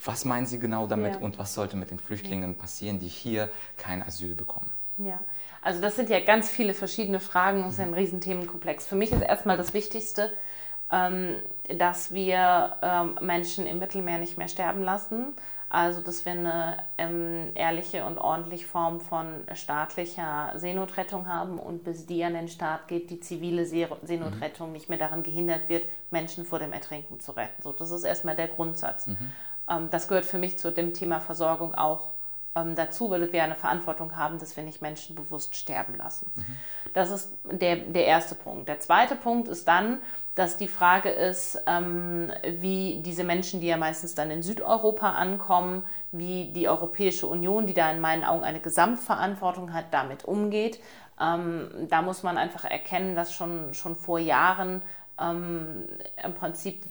was 0.04 0.24
meinen 0.24 0.46
Sie 0.46 0.58
genau 0.58 0.86
damit 0.86 1.14
ja. 1.14 1.20
und 1.20 1.38
was 1.38 1.54
sollte 1.54 1.76
mit 1.76 1.90
den 1.90 1.98
Flüchtlingen 1.98 2.54
passieren, 2.54 2.98
die 2.98 3.08
hier 3.08 3.50
kein 3.76 4.02
Asyl 4.02 4.34
bekommen? 4.34 4.70
Ja, 4.98 5.20
also 5.62 5.80
das 5.80 5.94
sind 5.94 6.10
ja 6.10 6.20
ganz 6.20 6.50
viele 6.50 6.74
verschiedene 6.74 7.20
Fragen, 7.20 7.62
das 7.62 7.74
ist 7.74 7.80
ein 7.80 7.94
Riesenthemenkomplex. 7.94 8.86
Für 8.86 8.96
mich 8.96 9.12
ist 9.12 9.22
erstmal 9.22 9.56
das 9.56 9.72
Wichtigste, 9.72 10.32
ähm, 10.90 11.36
dass 11.78 12.12
wir 12.12 12.76
ähm, 12.82 13.16
Menschen 13.20 13.66
im 13.66 13.78
Mittelmeer 13.78 14.18
nicht 14.18 14.36
mehr 14.36 14.48
sterben 14.48 14.82
lassen. 14.82 15.34
Also, 15.70 16.02
dass 16.02 16.26
wir 16.26 16.32
eine 16.32 16.76
ähm, 16.98 17.52
ehrliche 17.54 18.04
und 18.04 18.18
ordentliche 18.18 18.66
Form 18.66 19.00
von 19.00 19.26
staatlicher 19.54 20.52
Seenotrettung 20.56 21.28
haben 21.28 21.58
und 21.58 21.84
bis 21.84 22.04
die 22.04 22.22
an 22.24 22.34
den 22.34 22.48
Start 22.48 22.88
geht, 22.88 23.08
die 23.08 23.20
zivile 23.20 23.64
Seenotrettung 23.64 24.66
mhm. 24.66 24.72
nicht 24.74 24.90
mehr 24.90 24.98
daran 24.98 25.22
gehindert 25.22 25.70
wird, 25.70 25.86
Menschen 26.10 26.44
vor 26.44 26.58
dem 26.58 26.74
Ertrinken 26.74 27.20
zu 27.20 27.32
retten. 27.32 27.62
So, 27.62 27.72
das 27.72 27.90
ist 27.90 28.04
erstmal 28.04 28.36
der 28.36 28.48
Grundsatz. 28.48 29.06
Mhm. 29.06 29.88
das 29.90 30.08
gehört 30.08 30.26
für 30.26 30.36
mich 30.36 30.58
zu 30.58 30.70
dem 30.70 30.92
Thema 30.92 31.20
Versorgung 31.20 31.74
auch 31.74 32.10
ähm, 32.54 32.74
dazu, 32.74 33.10
weil 33.10 33.32
wir 33.32 33.42
eine 33.42 33.54
Verantwortung 33.54 34.16
haben, 34.16 34.38
dass 34.38 34.56
wir 34.56 34.64
nicht 34.64 34.82
Menschen 34.82 35.14
bewusst 35.14 35.56
sterben 35.56 35.96
lassen. 35.96 36.30
Mhm. 36.34 36.56
Das 36.94 37.10
ist 37.10 37.32
der, 37.50 37.76
der 37.76 38.06
erste 38.06 38.34
Punkt. 38.34 38.68
Der 38.68 38.80
zweite 38.80 39.16
Punkt 39.16 39.48
ist 39.48 39.66
dann, 39.66 39.98
dass 40.34 40.56
die 40.56 40.68
Frage 40.68 41.10
ist, 41.10 41.62
ähm, 41.66 42.32
wie 42.44 43.00
diese 43.02 43.24
Menschen, 43.24 43.60
die 43.60 43.66
ja 43.66 43.76
meistens 43.76 44.14
dann 44.14 44.30
in 44.30 44.42
Südeuropa 44.42 45.10
ankommen, 45.10 45.84
wie 46.10 46.52
die 46.52 46.68
Europäische 46.68 47.26
Union, 47.26 47.66
die 47.66 47.74
da 47.74 47.90
in 47.90 48.00
meinen 48.00 48.24
Augen 48.24 48.44
eine 48.44 48.60
Gesamtverantwortung 48.60 49.72
hat, 49.72 49.86
damit 49.90 50.24
umgeht. 50.24 50.80
Ähm, 51.20 51.70
da 51.88 52.02
muss 52.02 52.22
man 52.22 52.38
einfach 52.38 52.64
erkennen, 52.64 53.14
dass 53.14 53.32
schon, 53.34 53.74
schon 53.74 53.94
vor 53.94 54.18
Jahren 54.18 54.82
ähm, 55.20 55.86
im 56.22 56.34
Prinzip 56.34 56.82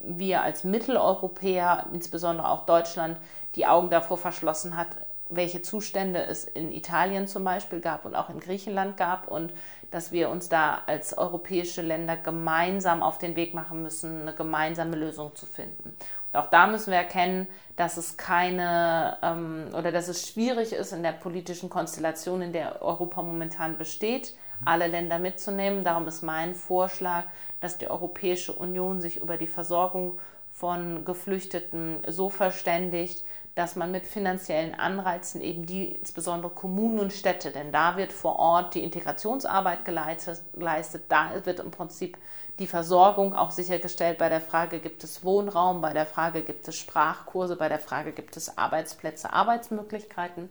wir 0.00 0.42
als 0.42 0.64
Mitteleuropäer, 0.64 1.86
insbesondere 1.92 2.48
auch 2.48 2.66
Deutschland, 2.66 3.18
die 3.54 3.66
Augen 3.66 3.90
davor 3.90 4.18
verschlossen 4.18 4.76
hat, 4.76 4.88
welche 5.28 5.62
Zustände 5.62 6.22
es 6.22 6.44
in 6.44 6.72
Italien 6.72 7.26
zum 7.26 7.44
Beispiel 7.44 7.80
gab 7.80 8.04
und 8.04 8.14
auch 8.14 8.30
in 8.30 8.40
Griechenland 8.40 8.96
gab 8.96 9.28
und 9.28 9.52
dass 9.90 10.12
wir 10.12 10.28
uns 10.28 10.48
da 10.48 10.82
als 10.86 11.16
europäische 11.16 11.80
Länder 11.80 12.16
gemeinsam 12.16 13.02
auf 13.02 13.18
den 13.18 13.36
Weg 13.36 13.54
machen 13.54 13.82
müssen, 13.82 14.22
eine 14.22 14.34
gemeinsame 14.34 14.96
Lösung 14.96 15.34
zu 15.34 15.46
finden. 15.46 15.96
Auch 16.36 16.46
da 16.46 16.66
müssen 16.66 16.90
wir 16.90 16.98
erkennen, 16.98 17.46
dass 17.76 17.96
es 17.96 18.16
keine 18.16 19.18
ähm, 19.22 19.68
oder 19.76 19.92
dass 19.92 20.08
es 20.08 20.28
schwierig 20.28 20.72
ist 20.72 20.92
in 20.92 21.02
der 21.02 21.12
politischen 21.12 21.70
Konstellation, 21.70 22.42
in 22.42 22.52
der 22.52 22.82
Europa 22.82 23.22
momentan 23.22 23.78
besteht, 23.78 24.34
alle 24.64 24.86
Länder 24.86 25.18
mitzunehmen. 25.18 25.84
Darum 25.84 26.06
ist 26.06 26.22
mein 26.22 26.54
Vorschlag, 26.54 27.24
dass 27.60 27.78
die 27.78 27.88
Europäische 27.88 28.52
Union 28.52 29.00
sich 29.00 29.20
über 29.20 29.36
die 29.36 29.46
Versorgung 29.46 30.18
von 30.50 31.04
Geflüchteten 31.04 32.02
so 32.06 32.30
verständigt, 32.30 33.24
dass 33.54 33.76
man 33.76 33.92
mit 33.92 34.04
finanziellen 34.04 34.74
Anreizen 34.74 35.40
eben 35.40 35.64
die, 35.64 35.92
insbesondere 35.92 36.52
Kommunen 36.52 36.98
und 36.98 37.12
Städte, 37.12 37.50
denn 37.50 37.70
da 37.70 37.96
wird 37.96 38.12
vor 38.12 38.36
Ort 38.36 38.74
die 38.74 38.82
Integrationsarbeit 38.82 39.84
geleistet, 39.84 41.02
da 41.08 41.30
wird 41.44 41.60
im 41.60 41.70
Prinzip 41.70 42.18
die 42.58 42.66
Versorgung 42.68 43.34
auch 43.34 43.50
sichergestellt 43.50 44.18
bei 44.18 44.28
der 44.28 44.40
Frage, 44.40 44.78
gibt 44.78 45.02
es 45.02 45.24
Wohnraum, 45.24 45.80
bei 45.80 45.92
der 45.92 46.06
Frage, 46.06 46.42
gibt 46.42 46.68
es 46.68 46.76
Sprachkurse, 46.76 47.56
bei 47.56 47.68
der 47.68 47.80
Frage, 47.80 48.12
gibt 48.12 48.36
es 48.36 48.56
Arbeitsplätze, 48.56 49.32
Arbeitsmöglichkeiten, 49.32 50.48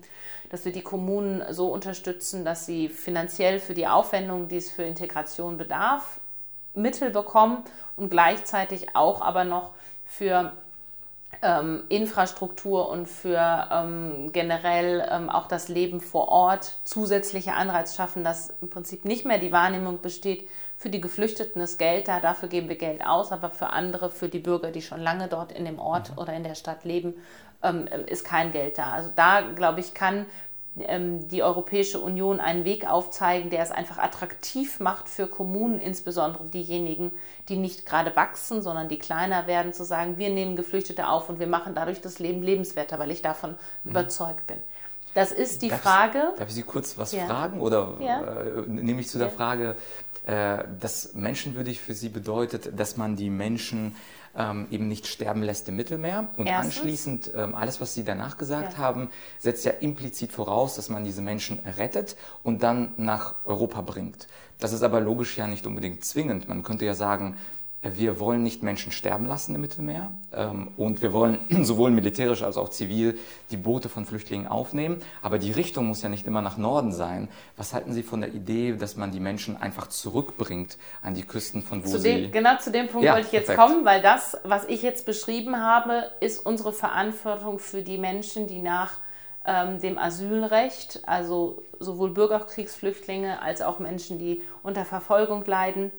dass 0.50 0.66
wir 0.66 0.74
die 0.74 0.82
Kommunen 0.82 1.42
so 1.54 1.68
unterstützen, 1.68 2.44
dass 2.44 2.66
sie 2.66 2.90
finanziell 2.90 3.60
für 3.60 3.74
die 3.74 3.88
Aufwendungen, 3.88 4.50
die 4.50 4.58
es 4.58 4.70
für 4.70 4.84
Integration 4.84 5.58
bedarf, 5.58 6.20
Mittel 6.74 7.10
bekommen 7.10 7.64
und 7.96 8.10
gleichzeitig 8.10 8.96
auch 8.96 9.22
aber 9.22 9.46
noch 9.46 9.70
für 10.06 10.52
ähm, 11.42 11.84
Infrastruktur 11.90 12.90
und 12.90 13.08
für 13.08 13.68
ähm, 13.72 14.32
generell 14.32 15.08
ähm, 15.10 15.30
auch 15.30 15.48
das 15.48 15.68
Leben 15.68 16.00
vor 16.00 16.28
Ort 16.30 16.80
zusätzliche 16.84 17.54
Anreiz 17.54 17.96
schaffen, 17.96 18.24
dass 18.24 18.56
im 18.62 18.70
Prinzip 18.70 19.06
nicht 19.06 19.26
mehr 19.26 19.40
die 19.40 19.52
Wahrnehmung 19.52 20.02
besteht, 20.02 20.48
für 20.78 20.90
die 20.90 21.02
Geflüchteten 21.02 21.62
ist 21.62 21.80
Geld 21.80 22.08
da, 22.08 22.20
dafür 22.20 22.50
geben 22.50 22.68
wir 22.68 22.76
Geld 22.76 23.06
aus, 23.06 23.32
aber 23.32 23.50
für 23.50 23.68
andere, 23.68 24.10
für 24.10 24.28
die 24.28 24.40
Bürger, 24.40 24.72
die 24.72 24.82
schon 24.82 25.00
lange 25.00 25.28
dort 25.28 25.52
in 25.52 25.66
dem 25.66 25.80
Ort 25.80 26.12
mhm. 26.12 26.18
oder 26.18 26.34
in 26.34 26.44
der 26.44 26.56
Stadt 26.56 26.84
leben, 26.84 27.14
ähm, 27.64 27.88
ist 28.08 28.26
kein 28.26 28.52
Geld 28.52 28.78
da. 28.78 28.92
Also 28.92 29.10
da, 29.16 29.42
glaube 29.42 29.80
ich, 29.80 29.94
kann 29.94 30.26
die 30.76 31.44
Europäische 31.44 32.00
Union 32.00 32.40
einen 32.40 32.66
Weg 32.66 32.90
aufzeigen, 32.90 33.52
der 33.52 33.62
es 33.62 33.70
einfach 33.70 34.00
attraktiv 34.00 34.80
macht 34.80 35.08
für 35.08 35.28
Kommunen, 35.28 35.80
insbesondere 35.80 36.46
diejenigen, 36.46 37.12
die 37.48 37.58
nicht 37.58 37.86
gerade 37.86 38.16
wachsen, 38.16 38.64
sondern 38.64 38.90
die 38.90 38.98
kleiner 38.98 39.46
werden, 39.46 39.74
zu 39.74 39.84
sagen, 39.86 40.18
wir 40.18 40.32
nehmen 40.32 40.56
Geflüchtete 40.56 41.08
auf 41.08 41.30
und 41.30 41.40
wir 41.40 41.46
machen 41.46 41.76
dadurch 41.76 42.02
das 42.02 42.18
Leben 42.18 42.42
lebenswerter, 42.42 42.98
weil 42.98 43.12
ich 43.12 43.22
davon 43.22 43.52
mhm. 43.84 43.92
überzeugt 43.92 44.48
bin. 44.48 44.58
Das 45.14 45.32
ist 45.32 45.62
die 45.62 45.70
darf 45.70 45.82
Frage. 45.82 46.30
Ich, 46.34 46.40
darf 46.40 46.50
ich 46.50 46.56
Sie 46.56 46.64
kurz 46.64 46.98
was 46.98 47.12
ja. 47.12 47.28
fragen? 47.28 47.62
Oder 47.62 47.94
ja. 48.00 48.22
äh, 48.22 48.62
nehme 48.68 49.00
ich 49.00 49.10
zu 49.10 49.20
der 49.20 49.28
ja. 49.28 49.34
Frage, 49.34 49.76
äh, 50.26 50.64
dass 50.80 51.14
menschenwürdig 51.14 51.82
für 51.82 51.94
Sie 51.94 52.10
bedeutet, 52.10 52.80
dass 52.80 52.98
man 52.98 53.16
die 53.16 53.30
Menschen 53.30 53.96
ähm, 54.36 54.68
eben 54.72 54.88
nicht 54.88 55.08
sterben 55.08 55.44
lässt 55.44 55.70
im 55.70 55.76
Mittelmeer. 55.76 56.30
Und 56.38 56.48
Erstens. 56.48 56.78
anschließend, 56.78 57.32
ähm, 57.36 57.56
alles, 57.56 57.82
was 57.82 57.94
Sie 57.94 58.04
danach 58.04 58.38
gesagt 58.38 58.74
ja. 58.74 58.80
haben, 58.80 59.10
setzt 59.40 59.66
ja 59.66 59.72
implizit 59.72 60.32
voraus, 60.32 60.76
dass 60.76 60.90
man 60.90 61.04
diese 61.04 61.22
Menschen 61.22 61.60
rettet 61.78 62.16
und 62.42 62.64
dann 62.64 62.94
nach 62.98 63.36
Europa 63.46 63.82
bringt. 63.82 64.28
Das 64.60 64.74
ist 64.74 64.84
aber 64.84 65.02
logisch 65.02 65.38
ja 65.38 65.48
nicht 65.48 65.68
unbedingt 65.68 66.04
zwingend. 66.06 66.48
Man 66.48 66.64
könnte 66.64 66.86
ja 66.86 66.96
sagen, 66.96 67.38
wir 67.84 68.20
wollen 68.20 68.44
nicht 68.44 68.64
Menschen 68.64 68.92
sterben 68.92 69.28
lassen 69.28 69.54
im 69.56 69.62
Mittelmeer 69.62 70.12
ähm, 70.34 70.70
und 70.78 71.02
wir 71.02 71.12
wollen 71.12 71.40
sowohl 71.64 71.92
militärisch 71.92 72.42
als 72.42 72.58
auch 72.58 72.70
zivil 72.70 73.20
die 73.52 73.58
Boote 73.58 73.90
von 73.90 74.06
Flüchtlingen 74.06 74.48
aufnehmen. 74.48 75.02
Aber 75.22 75.38
die 75.38 75.52
Richtung 75.52 75.88
muss 75.88 76.02
ja 76.02 76.10
nicht 76.10 76.26
immer 76.26 76.42
nach 76.42 76.58
Norden 76.58 76.94
sein. 76.94 77.28
Was 77.58 77.74
halten 77.74 77.94
Sie 77.94 78.04
von 78.04 78.22
der 78.22 78.34
Idee, 78.34 78.76
dass 78.78 78.96
man 78.96 79.12
die 79.12 79.20
Menschen 79.20 79.58
einfach 79.58 79.88
zurückbringt 79.88 80.78
an 81.02 81.14
die 81.14 81.24
Küsten 81.24 81.62
von 81.62 81.84
wo 81.84 81.90
zu 81.90 82.00
sie... 82.00 82.32
genau 82.32 82.58
zu 82.58 82.72
dem 82.72 82.88
Punkt 82.88 83.06
ja, 83.06 83.16
wollte 83.16 83.28
ich 83.28 83.34
jetzt 83.34 83.48
perfekt. 83.48 83.68
kommen, 83.68 83.86
weil 83.86 84.02
das, 84.02 84.38
was 84.44 84.66
ich 84.66 84.82
jetzt 84.82 85.06
beschrieben 85.06 85.58
habe, 85.58 86.10
ist 86.22 86.46
unsere 86.46 86.72
Verantwortung 86.72 87.60
für 87.60 87.82
die 87.82 87.98
Menschen, 87.98 88.48
die 88.48 88.62
nach 88.62 88.94
ähm, 89.46 89.80
dem 89.80 89.98
Asylrecht, 89.98 91.02
also 91.06 91.64
sowohl 91.80 92.12
Bürgerkriegsflüchtlinge 92.12 93.42
als 93.42 93.62
auch 93.62 93.80
Menschen, 93.80 94.20
die 94.20 94.42
unter 94.64 94.86
Verfolgung 94.86 95.44
leiden, 95.46 95.92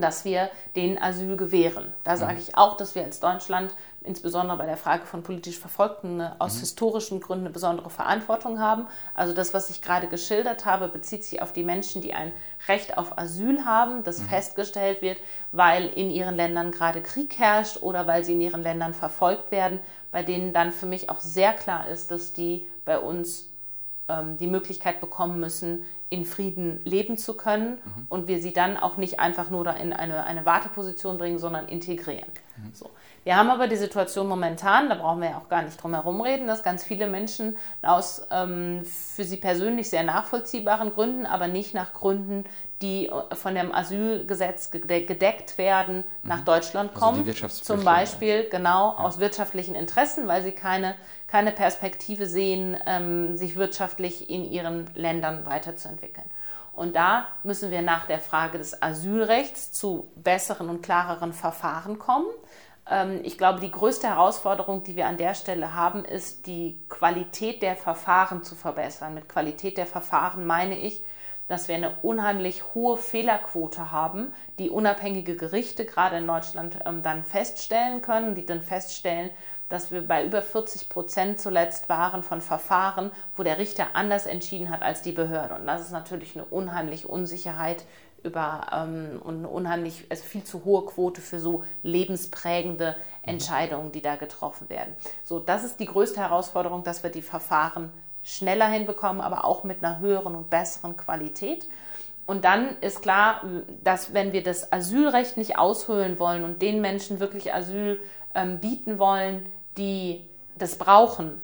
dass 0.00 0.24
wir 0.24 0.50
den 0.74 1.00
Asyl 1.00 1.36
gewähren. 1.36 1.92
Da 2.04 2.12
mhm. 2.12 2.18
sage 2.18 2.38
ich 2.38 2.56
auch, 2.56 2.76
dass 2.76 2.94
wir 2.94 3.04
als 3.04 3.20
Deutschland 3.20 3.74
insbesondere 4.06 4.56
bei 4.56 4.66
der 4.66 4.76
Frage 4.76 5.04
von 5.04 5.22
politisch 5.22 5.58
Verfolgten 5.58 6.20
aus 6.38 6.56
mhm. 6.56 6.60
historischen 6.60 7.20
Gründen 7.20 7.46
eine 7.46 7.52
besondere 7.52 7.90
Verantwortung 7.90 8.60
haben. 8.60 8.86
Also 9.14 9.34
das, 9.34 9.52
was 9.52 9.68
ich 9.68 9.82
gerade 9.82 10.06
geschildert 10.06 10.64
habe, 10.64 10.88
bezieht 10.88 11.24
sich 11.24 11.42
auf 11.42 11.52
die 11.52 11.64
Menschen, 11.64 12.02
die 12.02 12.14
ein 12.14 12.32
Recht 12.68 12.96
auf 12.98 13.18
Asyl 13.18 13.64
haben, 13.64 14.04
das 14.04 14.20
mhm. 14.20 14.26
festgestellt 14.26 15.02
wird, 15.02 15.18
weil 15.52 15.88
in 15.88 16.10
ihren 16.10 16.36
Ländern 16.36 16.70
gerade 16.70 17.02
Krieg 17.02 17.38
herrscht 17.38 17.82
oder 17.82 18.06
weil 18.06 18.24
sie 18.24 18.32
in 18.32 18.40
ihren 18.40 18.62
Ländern 18.62 18.94
verfolgt 18.94 19.50
werden, 19.50 19.80
bei 20.12 20.22
denen 20.22 20.52
dann 20.52 20.72
für 20.72 20.86
mich 20.86 21.10
auch 21.10 21.20
sehr 21.20 21.52
klar 21.52 21.88
ist, 21.88 22.10
dass 22.10 22.32
die 22.32 22.66
bei 22.84 22.98
uns 22.98 23.50
ähm, 24.08 24.36
die 24.38 24.46
Möglichkeit 24.46 25.00
bekommen 25.00 25.40
müssen, 25.40 25.84
in 26.08 26.24
Frieden 26.24 26.80
leben 26.84 27.18
zu 27.18 27.34
können 27.34 27.78
mhm. 27.84 28.06
und 28.08 28.28
wir 28.28 28.40
sie 28.40 28.52
dann 28.52 28.76
auch 28.76 28.96
nicht 28.96 29.18
einfach 29.18 29.50
nur 29.50 29.64
da 29.64 29.72
in 29.72 29.92
eine, 29.92 30.24
eine 30.24 30.46
Warteposition 30.46 31.18
bringen, 31.18 31.38
sondern 31.38 31.68
integrieren. 31.68 32.30
Mhm. 32.56 32.72
So. 32.74 32.90
Wir 33.24 33.36
haben 33.36 33.50
aber 33.50 33.66
die 33.66 33.76
Situation 33.76 34.28
momentan, 34.28 34.88
da 34.88 34.94
brauchen 34.94 35.20
wir 35.20 35.30
ja 35.30 35.38
auch 35.38 35.48
gar 35.48 35.62
nicht 35.62 35.82
drum 35.82 35.94
herum 35.94 36.20
reden, 36.20 36.46
dass 36.46 36.62
ganz 36.62 36.84
viele 36.84 37.08
Menschen 37.08 37.56
aus 37.82 38.22
ähm, 38.30 38.84
für 38.84 39.24
sie 39.24 39.36
persönlich 39.36 39.90
sehr 39.90 40.04
nachvollziehbaren 40.04 40.92
Gründen, 40.92 41.26
aber 41.26 41.48
nicht 41.48 41.74
nach 41.74 41.92
Gründen, 41.92 42.44
die 42.82 43.08
äh, 43.08 43.34
von 43.34 43.54
dem 43.54 43.72
Asylgesetz 43.74 44.70
gedeckt 44.70 45.58
werden, 45.58 45.98
mhm. 45.98 46.28
nach 46.28 46.40
Deutschland 46.44 46.90
also 46.90 47.00
kommen. 47.00 47.28
Also 47.28 47.48
Zum 47.48 47.84
Beispiel 47.84 48.48
genau 48.50 48.94
ja. 48.96 49.04
aus 49.04 49.18
wirtschaftlichen 49.18 49.74
Interessen, 49.74 50.28
weil 50.28 50.42
sie 50.42 50.52
keine 50.52 50.94
keine 51.26 51.52
Perspektive 51.52 52.26
sehen, 52.26 52.76
ähm, 52.86 53.36
sich 53.36 53.56
wirtschaftlich 53.56 54.30
in 54.30 54.50
ihren 54.50 54.88
Ländern 54.94 55.44
weiterzuentwickeln. 55.44 56.26
Und 56.72 56.94
da 56.94 57.26
müssen 57.42 57.70
wir 57.70 57.82
nach 57.82 58.06
der 58.06 58.20
Frage 58.20 58.58
des 58.58 58.80
Asylrechts 58.82 59.72
zu 59.72 60.08
besseren 60.14 60.68
und 60.68 60.82
klareren 60.82 61.32
Verfahren 61.32 61.98
kommen. 61.98 62.26
Ähm, 62.88 63.20
ich 63.24 63.38
glaube, 63.38 63.60
die 63.60 63.70
größte 63.70 64.06
Herausforderung, 64.06 64.84
die 64.84 64.94
wir 64.94 65.06
an 65.06 65.16
der 65.16 65.34
Stelle 65.34 65.74
haben, 65.74 66.04
ist 66.04 66.46
die 66.46 66.78
Qualität 66.88 67.62
der 67.62 67.76
Verfahren 67.76 68.42
zu 68.42 68.54
verbessern. 68.54 69.14
Mit 69.14 69.28
Qualität 69.28 69.78
der 69.78 69.86
Verfahren 69.86 70.46
meine 70.46 70.78
ich, 70.78 71.02
dass 71.48 71.68
wir 71.68 71.76
eine 71.76 71.96
unheimlich 72.02 72.74
hohe 72.74 72.96
Fehlerquote 72.96 73.90
haben, 73.90 74.32
die 74.58 74.70
unabhängige 74.70 75.36
Gerichte 75.36 75.84
gerade 75.84 76.16
in 76.16 76.26
Deutschland 76.26 76.78
ähm, 76.84 77.02
dann 77.02 77.24
feststellen 77.24 78.02
können, 78.02 78.34
die 78.34 78.46
dann 78.46 78.62
feststellen, 78.62 79.30
dass 79.68 79.90
wir 79.90 80.06
bei 80.06 80.24
über 80.24 80.42
40 80.42 80.88
Prozent 80.88 81.40
zuletzt 81.40 81.88
waren 81.88 82.22
von 82.22 82.40
Verfahren, 82.40 83.10
wo 83.34 83.42
der 83.42 83.58
Richter 83.58 83.88
anders 83.94 84.26
entschieden 84.26 84.70
hat 84.70 84.82
als 84.82 85.02
die 85.02 85.12
Behörde. 85.12 85.54
Und 85.54 85.66
das 85.66 85.82
ist 85.82 85.90
natürlich 85.90 86.36
eine 86.36 86.44
unheimliche 86.44 87.08
Unsicherheit 87.08 87.84
über 88.22 88.66
ähm, 88.72 89.20
und 89.22 89.38
eine 89.38 89.48
unheimlich, 89.48 90.04
also 90.08 90.24
viel 90.24 90.44
zu 90.44 90.64
hohe 90.64 90.84
Quote 90.86 91.20
für 91.20 91.40
so 91.40 91.64
lebensprägende 91.82 92.96
mhm. 92.96 93.30
Entscheidungen, 93.30 93.92
die 93.92 94.02
da 94.02 94.16
getroffen 94.16 94.68
werden. 94.68 94.94
So, 95.24 95.38
das 95.38 95.64
ist 95.64 95.80
die 95.80 95.86
größte 95.86 96.20
Herausforderung, 96.20 96.82
dass 96.84 97.02
wir 97.02 97.10
die 97.10 97.22
Verfahren 97.22 97.90
schneller 98.26 98.66
hinbekommen, 98.66 99.22
aber 99.22 99.44
auch 99.44 99.62
mit 99.62 99.84
einer 99.84 100.00
höheren 100.00 100.34
und 100.34 100.50
besseren 100.50 100.96
Qualität. 100.96 101.68
Und 102.26 102.44
dann 102.44 102.76
ist 102.80 103.00
klar, 103.00 103.40
dass 103.84 104.12
wenn 104.12 104.32
wir 104.32 104.42
das 104.42 104.72
Asylrecht 104.72 105.36
nicht 105.36 105.58
aushöhlen 105.58 106.18
wollen 106.18 106.42
und 106.42 106.60
den 106.60 106.80
Menschen 106.80 107.20
wirklich 107.20 107.54
Asyl 107.54 108.00
ähm, 108.34 108.58
bieten 108.58 108.98
wollen, 108.98 109.46
die 109.78 110.28
das 110.58 110.76
brauchen, 110.76 111.40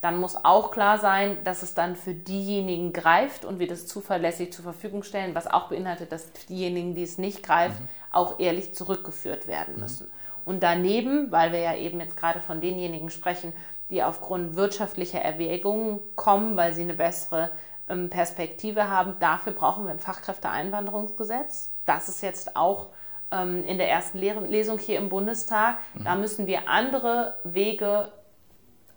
dann 0.00 0.18
muss 0.18 0.36
auch 0.42 0.70
klar 0.70 0.98
sein, 0.98 1.36
dass 1.44 1.62
es 1.62 1.74
dann 1.74 1.96
für 1.96 2.14
diejenigen 2.14 2.94
greift 2.94 3.44
und 3.44 3.58
wir 3.58 3.68
das 3.68 3.86
zuverlässig 3.86 4.54
zur 4.54 4.62
Verfügung 4.62 5.02
stellen, 5.02 5.34
was 5.34 5.46
auch 5.46 5.68
beinhaltet, 5.68 6.12
dass 6.12 6.32
diejenigen, 6.48 6.94
die 6.94 7.02
es 7.02 7.18
nicht 7.18 7.42
greift, 7.42 7.80
mhm. 7.80 7.88
auch 8.10 8.38
ehrlich 8.38 8.72
zurückgeführt 8.72 9.46
werden 9.46 9.74
mhm. 9.74 9.80
müssen. 9.80 10.10
Und 10.46 10.62
daneben, 10.62 11.30
weil 11.30 11.52
wir 11.52 11.58
ja 11.58 11.74
eben 11.74 12.00
jetzt 12.00 12.16
gerade 12.16 12.40
von 12.40 12.60
denjenigen 12.62 13.10
sprechen, 13.10 13.52
die 13.90 14.02
aufgrund 14.02 14.56
wirtschaftlicher 14.56 15.20
Erwägungen 15.20 16.00
kommen, 16.14 16.56
weil 16.56 16.74
sie 16.74 16.82
eine 16.82 16.94
bessere 16.94 17.50
ähm, 17.88 18.10
Perspektive 18.10 18.90
haben, 18.90 19.16
dafür 19.20 19.52
brauchen 19.52 19.84
wir 19.84 19.92
ein 19.92 20.00
Fachkräfteeinwanderungsgesetz. 20.00 21.70
Das 21.84 22.08
ist 22.08 22.22
jetzt 22.22 22.56
auch 22.56 22.88
ähm, 23.30 23.64
in 23.64 23.78
der 23.78 23.88
ersten 23.88 24.18
Lesung 24.18 24.78
hier 24.78 24.98
im 24.98 25.08
Bundestag. 25.08 25.76
Mhm. 25.94 26.04
Da 26.04 26.14
müssen 26.16 26.46
wir 26.46 26.68
andere 26.68 27.34
Wege 27.44 28.08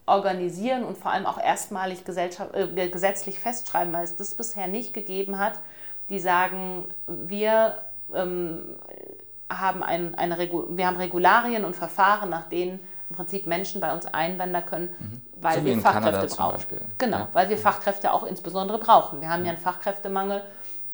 organisieren 0.08 0.84
und 0.84 0.98
vor 0.98 1.12
allem 1.12 1.28
auch 1.28 1.40
erstmalig 1.40 2.00
äh, 2.08 2.90
gesetzlich 2.90 3.40
festschreiben, 3.40 3.94
weil 3.94 4.04
es 4.04 4.16
das 4.16 4.34
bisher 4.34 4.68
nicht 4.68 4.94
gegeben 4.94 5.38
hat, 5.38 5.60
die 6.10 6.20
sagen, 6.20 6.86
wir 7.06 7.84
ähm, 8.14 8.76
haben, 9.52 9.84
ein, 9.84 10.16
eine 10.16 10.38
wir 10.40 10.88
haben 10.88 10.98
Regularien 10.98 11.64
und 11.64 11.76
Verfahren, 11.76 12.30
nach 12.30 12.50
denen 12.50 12.80
im 13.10 13.16
Prinzip 13.16 13.48
Menschen 13.48 13.82
bei 13.82 13.94
uns 13.94 14.06
einwandern 14.06 14.66
können, 14.66 14.90
mhm. 15.00 15.22
weil 15.42 15.60
so 15.60 15.66
wir 15.66 15.78
Fachkräfte 15.80 16.36
brauchen. 16.36 16.66
Genau, 16.98 17.18
ja. 17.18 17.30
weil 17.34 17.50
wir 17.50 17.58
Fachkräfte 17.58 18.14
auch 18.14 18.24
insbesondere 18.24 18.78
brauchen. 18.78 19.22
Wir 19.22 19.30
haben 19.30 19.44
ja 19.46 19.52
einen 19.52 19.60
Fachkräftemangel 19.60 20.44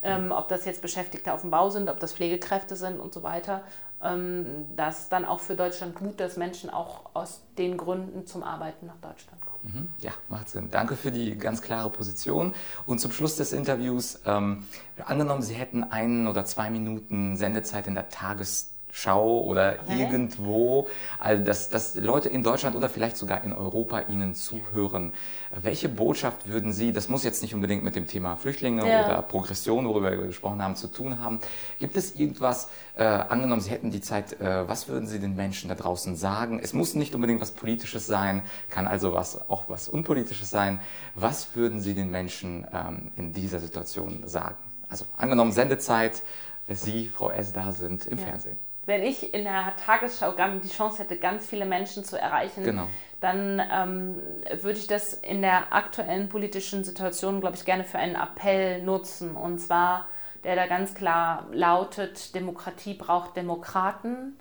ähm, 0.06 0.32
ob 0.32 0.48
das 0.48 0.66
jetzt 0.66 0.82
Beschäftigte 0.82 1.34
auf 1.34 1.42
dem 1.42 1.50
Bau 1.50 1.70
sind, 1.70 1.90
ob 1.90 2.00
das 2.00 2.14
Pflegekräfte 2.14 2.76
sind 2.76 3.00
und 3.00 3.14
so 3.14 3.24
weiter. 3.24 3.64
Ähm, 4.04 4.46
das 4.76 5.10
dann 5.10 5.26
auch 5.26 5.40
für 5.40 5.56
Deutschland 5.56 5.96
gut, 5.96 6.20
dass 6.20 6.38
Menschen 6.38 6.70
auch 6.70 7.02
aus 7.14 7.42
den 7.58 7.76
Gründen 7.76 8.28
zum 8.28 8.44
Arbeiten 8.44 8.86
nach 8.86 8.98
Deutschland 8.98 9.42
kommen. 9.42 9.74
Mhm. 9.74 9.90
Ja, 10.00 10.12
macht 10.30 10.50
Sinn. 10.50 10.70
Danke 10.70 10.96
für 10.96 11.12
die 11.12 11.36
ganz 11.38 11.62
klare 11.62 11.90
Position. 11.90 12.54
Und 12.86 13.00
zum 13.00 13.12
Schluss 13.12 13.36
des 13.36 13.52
Interviews, 13.52 14.20
ähm, 14.26 14.68
angenommen, 15.04 15.42
Sie 15.42 15.56
hätten 15.56 15.84
ein 15.84 16.28
oder 16.28 16.46
zwei 16.46 16.70
Minuten 16.70 17.36
Sendezeit 17.36 17.88
in 17.88 17.96
der 17.96 18.10
Tages 18.10 18.75
Schau 18.98 19.42
oder 19.42 19.75
okay. 19.84 20.00
irgendwo, 20.00 20.88
also 21.20 21.44
dass, 21.44 21.70
dass 21.70 21.96
Leute 21.96 22.30
in 22.30 22.44
Deutschland 22.44 22.78
oder 22.78 22.88
vielleicht 22.88 23.18
sogar 23.18 23.44
in 23.44 23.52
Europa 23.52 24.04
Ihnen 24.08 24.36
zuhören. 24.36 25.12
Welche 25.54 25.90
Botschaft 25.90 26.48
würden 26.48 26.72
Sie, 26.72 26.94
das 26.94 27.10
muss 27.10 27.25
jetzt 27.25 27.42
nicht 27.42 27.54
unbedingt 27.54 27.84
mit 27.84 27.98
dem 27.98 28.08
Thema 28.08 28.38
Flüchtlinge 28.38 28.90
ja. 28.90 29.06
oder 29.06 29.22
Progression, 29.22 29.86
worüber 29.86 30.12
wir 30.12 30.28
gesprochen 30.28 30.64
haben, 30.64 30.78
zu 30.78 30.88
tun 30.88 31.20
haben. 31.20 31.42
Gibt 31.78 31.98
es 31.98 32.16
irgendwas, 32.16 32.70
äh, 32.96 33.04
angenommen, 33.04 33.60
Sie 33.60 33.70
hätten 33.70 33.92
die 33.92 34.00
Zeit, 34.00 34.40
äh, 34.40 34.66
was 34.66 34.88
würden 34.88 35.08
Sie 35.08 35.20
den 35.20 35.36
Menschen 35.36 35.68
da 35.68 35.75
draußen 35.75 36.16
sagen? 36.16 36.62
Es 36.64 36.72
muss 36.72 36.96
nicht 36.96 37.14
unbedingt 37.16 37.42
was 37.42 37.52
Politisches 37.52 38.08
sein, 38.08 38.44
kann 38.70 38.88
also 38.88 39.12
was, 39.12 39.50
auch 39.50 39.66
was 39.68 39.90
Unpolitisches 39.90 40.50
sein. 40.50 40.80
Was 41.16 41.54
würden 41.54 41.82
Sie 41.82 41.96
den 41.96 42.12
Menschen 42.12 42.66
ähm, 42.74 43.12
in 43.18 43.34
dieser 43.34 43.60
Situation 43.60 44.24
sagen? 44.25 44.56
Also 44.88 45.04
angenommen 45.18 45.52
Sendezeit, 45.52 46.22
Sie, 46.70 47.10
Frau 47.10 47.30
S., 47.30 47.52
da 47.52 47.74
sind 47.74 48.06
im 48.06 48.20
ja. 48.20 48.24
Fernsehen. 48.24 48.58
Wenn 48.86 49.04
ich 49.04 49.34
in 49.34 49.44
der 49.44 49.74
Tagesschau 49.84 50.34
die 50.63 50.70
Chance 50.70 51.04
hätte, 51.04 51.18
ganz 51.18 51.46
viele 51.48 51.65
Menschen 51.65 52.04
zu 52.04 52.20
erreichen, 52.20 52.63
genau. 52.63 52.88
dann 53.20 53.62
ähm, 53.72 54.15
würde 54.62 54.77
ich 54.77 54.88
das 54.88 55.13
in 55.13 55.42
der 55.42 55.74
aktuellen 55.74 56.30
politischen 56.30 56.84
Situation, 56.84 57.42
glaube 57.42 57.56
ich, 57.56 57.65
gerne 57.65 57.84
für 57.84 57.98
einen 57.98 58.15
Appell 58.15 58.84
nutzen. 58.84 59.36
Und 59.36 59.60
zwar, 59.60 60.06
der 60.44 60.56
da 60.56 60.68
ganz 60.68 60.94
klar 60.94 61.48
lautet, 61.51 62.36
Demokratie 62.36 62.94
braucht 62.94 63.36
Demokraten. 63.36 64.38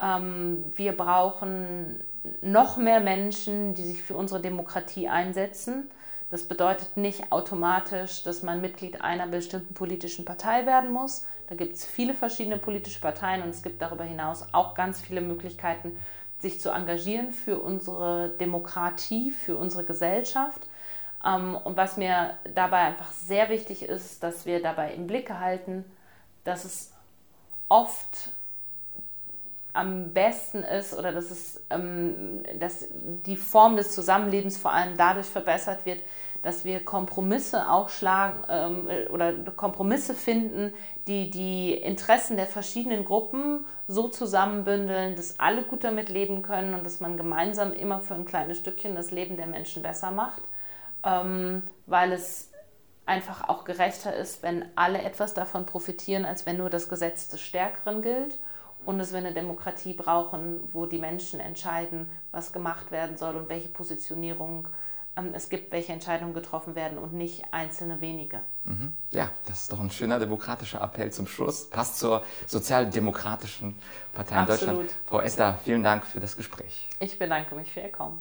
Ähm, 0.00 0.64
wir 0.74 0.96
brauchen 0.96 2.02
noch 2.40 2.76
mehr 2.76 3.00
Menschen, 3.00 3.74
die 3.74 3.82
sich 3.82 4.02
für 4.02 4.14
unsere 4.14 4.40
Demokratie 4.40 5.08
einsetzen. 5.08 5.90
Das 6.30 6.48
bedeutet 6.48 6.96
nicht 6.96 7.30
automatisch, 7.30 8.22
dass 8.22 8.42
man 8.42 8.62
Mitglied 8.62 9.02
einer 9.02 9.26
bestimmten 9.26 9.74
politischen 9.74 10.24
Partei 10.24 10.64
werden 10.64 10.90
muss. 10.90 11.26
Da 11.52 11.56
gibt 11.56 11.76
es 11.76 11.84
viele 11.84 12.14
verschiedene 12.14 12.56
politische 12.56 12.98
Parteien 12.98 13.42
und 13.42 13.50
es 13.50 13.62
gibt 13.62 13.82
darüber 13.82 14.04
hinaus 14.04 14.46
auch 14.52 14.74
ganz 14.74 15.02
viele 15.02 15.20
Möglichkeiten, 15.20 15.98
sich 16.38 16.62
zu 16.62 16.70
engagieren 16.70 17.30
für 17.30 17.58
unsere 17.58 18.30
Demokratie, 18.40 19.30
für 19.30 19.58
unsere 19.58 19.84
Gesellschaft. 19.84 20.62
Ähm, 21.22 21.54
und 21.54 21.76
was 21.76 21.98
mir 21.98 22.38
dabei 22.54 22.78
einfach 22.78 23.12
sehr 23.12 23.50
wichtig 23.50 23.82
ist, 23.82 24.22
dass 24.22 24.46
wir 24.46 24.62
dabei 24.62 24.94
im 24.94 25.06
Blick 25.06 25.28
halten, 25.28 25.84
dass 26.44 26.64
es 26.64 26.90
oft 27.68 28.30
am 29.74 30.14
besten 30.14 30.62
ist 30.62 30.94
oder 30.94 31.12
dass, 31.12 31.30
es, 31.30 31.60
ähm, 31.68 32.44
dass 32.60 32.86
die 33.26 33.36
Form 33.36 33.76
des 33.76 33.94
Zusammenlebens 33.94 34.56
vor 34.56 34.72
allem 34.72 34.96
dadurch 34.96 35.26
verbessert 35.26 35.84
wird, 35.84 36.00
dass 36.42 36.64
wir 36.64 36.84
Kompromisse 36.84 37.70
auch 37.70 37.88
schlagen 37.88 38.42
ähm, 38.48 38.88
oder 39.10 39.32
Kompromisse 39.32 40.14
finden, 40.14 40.74
die 41.06 41.30
die 41.30 41.74
Interessen 41.74 42.36
der 42.36 42.46
verschiedenen 42.46 43.04
Gruppen 43.04 43.64
so 43.86 44.08
zusammenbündeln, 44.08 45.16
dass 45.16 45.38
alle 45.38 45.62
gut 45.62 45.84
damit 45.84 46.08
leben 46.08 46.42
können 46.42 46.74
und 46.74 46.84
dass 46.84 47.00
man 47.00 47.16
gemeinsam 47.16 47.72
immer 47.72 48.00
für 48.00 48.14
ein 48.14 48.24
kleines 48.24 48.58
Stückchen 48.58 48.94
das 48.94 49.10
Leben 49.12 49.36
der 49.36 49.46
Menschen 49.46 49.82
besser 49.82 50.10
macht, 50.10 50.42
ähm, 51.04 51.62
weil 51.86 52.12
es 52.12 52.50
einfach 53.06 53.48
auch 53.48 53.64
gerechter 53.64 54.14
ist, 54.14 54.42
wenn 54.42 54.64
alle 54.76 55.02
etwas 55.02 55.34
davon 55.34 55.66
profitieren, 55.66 56.24
als 56.24 56.46
wenn 56.46 56.56
nur 56.56 56.70
das 56.70 56.88
Gesetz 56.88 57.28
des 57.28 57.40
Stärkeren 57.40 58.02
gilt 58.02 58.38
und 58.84 58.98
dass 58.98 59.12
wir 59.12 59.18
eine 59.18 59.32
Demokratie 59.32 59.92
brauchen, 59.92 60.60
wo 60.72 60.86
die 60.86 60.98
Menschen 60.98 61.40
entscheiden, 61.40 62.08
was 62.30 62.52
gemacht 62.52 62.90
werden 62.90 63.16
soll 63.16 63.36
und 63.36 63.48
welche 63.48 63.68
Positionierung 63.68 64.66
ähm, 64.66 64.74
es 65.34 65.48
gibt, 65.48 65.72
welche 65.72 65.92
Entscheidungen 65.92 66.34
getroffen 66.34 66.74
werden 66.74 66.98
und 66.98 67.12
nicht 67.12 67.44
einzelne 67.50 68.00
wenige. 68.00 68.40
Mhm. 68.64 68.92
Ja, 69.10 69.30
das 69.46 69.62
ist 69.62 69.72
doch 69.72 69.80
ein 69.80 69.90
schöner 69.90 70.18
demokratischer 70.18 70.80
Appell 70.80 71.12
zum 71.12 71.26
Schluss. 71.26 71.68
Passt 71.68 71.98
zur 71.98 72.24
sozialdemokratischen 72.46 73.74
Partei 74.14 74.36
in 74.36 74.40
Absolut. 74.40 74.60
Deutschland. 74.60 74.94
Frau 75.06 75.20
Esther, 75.20 75.58
vielen 75.64 75.82
Dank 75.82 76.06
für 76.06 76.20
das 76.20 76.36
Gespräch. 76.36 76.88
Ich 77.00 77.18
bedanke 77.18 77.54
mich 77.54 77.70
für 77.70 77.80
Ihr 77.80 77.92
Kommen. 77.92 78.20